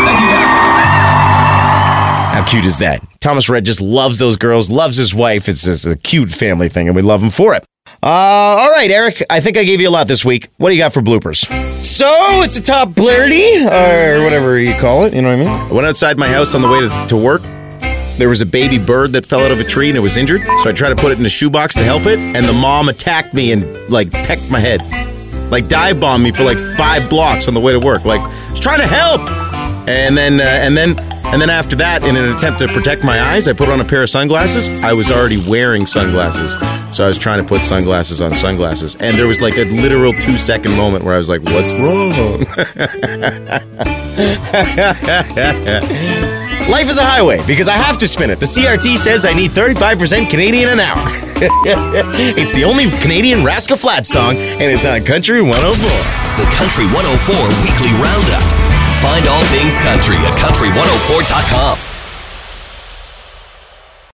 Thank 0.05 0.21
you. 0.21 0.29
How 2.35 2.45
cute 2.47 2.65
is 2.65 2.77
that? 2.77 3.14
Thomas 3.25 3.49
Rhett 3.49 3.63
just 3.63 3.81
loves 3.81 4.19
those 4.19 4.37
girls, 4.37 4.69
loves 4.69 4.97
his 4.97 5.15
wife. 5.15 5.49
It's 5.49 5.63
just 5.63 5.87
a 5.87 5.95
cute 5.95 6.29
family 6.29 6.69
thing, 6.69 6.85
and 6.87 6.95
we 6.95 7.01
love 7.01 7.23
him 7.23 7.31
for 7.31 7.55
it. 7.55 7.65
Uh, 8.03 8.05
all 8.05 8.69
right, 8.69 8.91
Eric, 8.91 9.23
I 9.31 9.39
think 9.39 9.57
I 9.57 9.63
gave 9.63 9.81
you 9.81 9.89
a 9.89 9.89
lot 9.89 10.07
this 10.07 10.23
week. 10.23 10.49
What 10.57 10.69
do 10.69 10.75
you 10.75 10.81
got 10.83 10.93
for 10.93 11.01
bloopers? 11.01 11.43
So 11.83 12.05
it's 12.43 12.59
a 12.59 12.61
top 12.61 12.89
blurty, 12.89 13.63
or 13.65 14.23
whatever 14.23 14.59
you 14.59 14.75
call 14.75 15.05
it. 15.05 15.15
You 15.15 15.23
know 15.23 15.29
what 15.29 15.39
I 15.39 15.43
mean? 15.43 15.71
I 15.71 15.73
went 15.73 15.87
outside 15.87 16.19
my 16.19 16.27
house 16.27 16.53
on 16.53 16.61
the 16.61 16.69
way 16.69 16.81
to, 16.81 17.07
to 17.07 17.17
work. 17.17 17.41
There 18.19 18.29
was 18.29 18.41
a 18.41 18.45
baby 18.45 18.77
bird 18.77 19.13
that 19.13 19.25
fell 19.25 19.39
out 19.39 19.49
of 19.51 19.59
a 19.59 19.63
tree 19.63 19.87
and 19.87 19.97
it 19.97 20.01
was 20.01 20.17
injured. 20.17 20.43
So 20.59 20.69
I 20.69 20.73
tried 20.73 20.89
to 20.89 20.95
put 20.95 21.11
it 21.11 21.17
in 21.17 21.25
a 21.25 21.29
shoebox 21.29 21.73
to 21.77 21.83
help 21.83 22.05
it, 22.05 22.19
and 22.19 22.45
the 22.45 22.53
mom 22.53 22.89
attacked 22.89 23.33
me 23.33 23.53
and 23.53 23.89
like 23.89 24.11
pecked 24.11 24.51
my 24.51 24.59
head, 24.59 24.81
like 25.49 25.67
dive 25.67 25.99
bombed 25.99 26.23
me 26.23 26.31
for 26.31 26.43
like 26.43 26.59
five 26.77 27.09
blocks 27.09 27.47
on 27.47 27.55
the 27.55 27.59
way 27.59 27.71
to 27.71 27.79
work. 27.79 28.05
Like 28.05 28.21
I 28.21 28.51
was 28.51 28.59
trying 28.59 28.81
to 28.81 28.87
help, 28.87 29.27
and 29.89 30.15
then 30.15 30.39
uh, 30.39 30.43
and 30.43 30.77
then 30.77 30.95
and 31.31 31.41
then 31.41 31.49
after 31.49 31.75
that, 31.77 32.03
in 32.03 32.15
an 32.15 32.33
attempt 32.33 32.59
to 32.59 32.67
protect 32.67 33.03
my 33.03 33.21
eyes, 33.21 33.47
I 33.47 33.53
put 33.53 33.69
on 33.69 33.81
a 33.81 33.85
pair 33.85 34.03
of 34.03 34.09
sunglasses. 34.09 34.69
I 34.83 34.93
was 34.93 35.11
already 35.11 35.43
wearing 35.49 35.85
sunglasses, 35.85 36.53
so 36.95 37.03
I 37.03 37.07
was 37.07 37.17
trying 37.17 37.41
to 37.41 37.47
put 37.47 37.61
sunglasses 37.61 38.21
on 38.21 38.31
sunglasses, 38.31 38.95
and 38.95 39.17
there 39.17 39.27
was 39.27 39.41
like 39.41 39.57
a 39.57 39.65
literal 39.65 40.13
two 40.13 40.37
second 40.37 40.75
moment 40.75 41.03
where 41.03 41.13
I 41.13 41.17
was 41.17 41.29
like, 41.29 41.41
"What's 41.43 41.73
wrong?" 41.73 42.45
Life 46.69 46.89
is 46.89 46.97
a 46.97 47.03
highway 47.03 47.45
because 47.45 47.67
I 47.67 47.73
have 47.73 47.97
to 47.99 48.07
spin 48.07 48.29
it. 48.29 48.39
The 48.39 48.47
CRT 48.47 48.97
says 48.97 49.25
I 49.25 49.33
need 49.33 49.51
35% 49.51 50.29
Canadian 50.29 50.69
an 50.69 50.79
hour. 50.79 51.05
it's 51.37 52.53
the 52.55 52.63
only 52.63 52.89
Canadian 53.01 53.43
Rascal 53.43 53.75
Flat 53.77 54.05
song, 54.05 54.37
and 54.37 54.63
it's 54.63 54.85
on 54.85 55.03
Country 55.03 55.41
104. 55.41 55.51
The 55.51 56.45
Country 56.55 56.85
104 56.85 57.35
Weekly 57.61 57.91
Roundup. 58.01 58.54
Find 59.01 59.27
all 59.27 59.43
things 59.45 59.77
country 59.77 60.17
at 60.17 60.33
country104.com. 60.33 61.94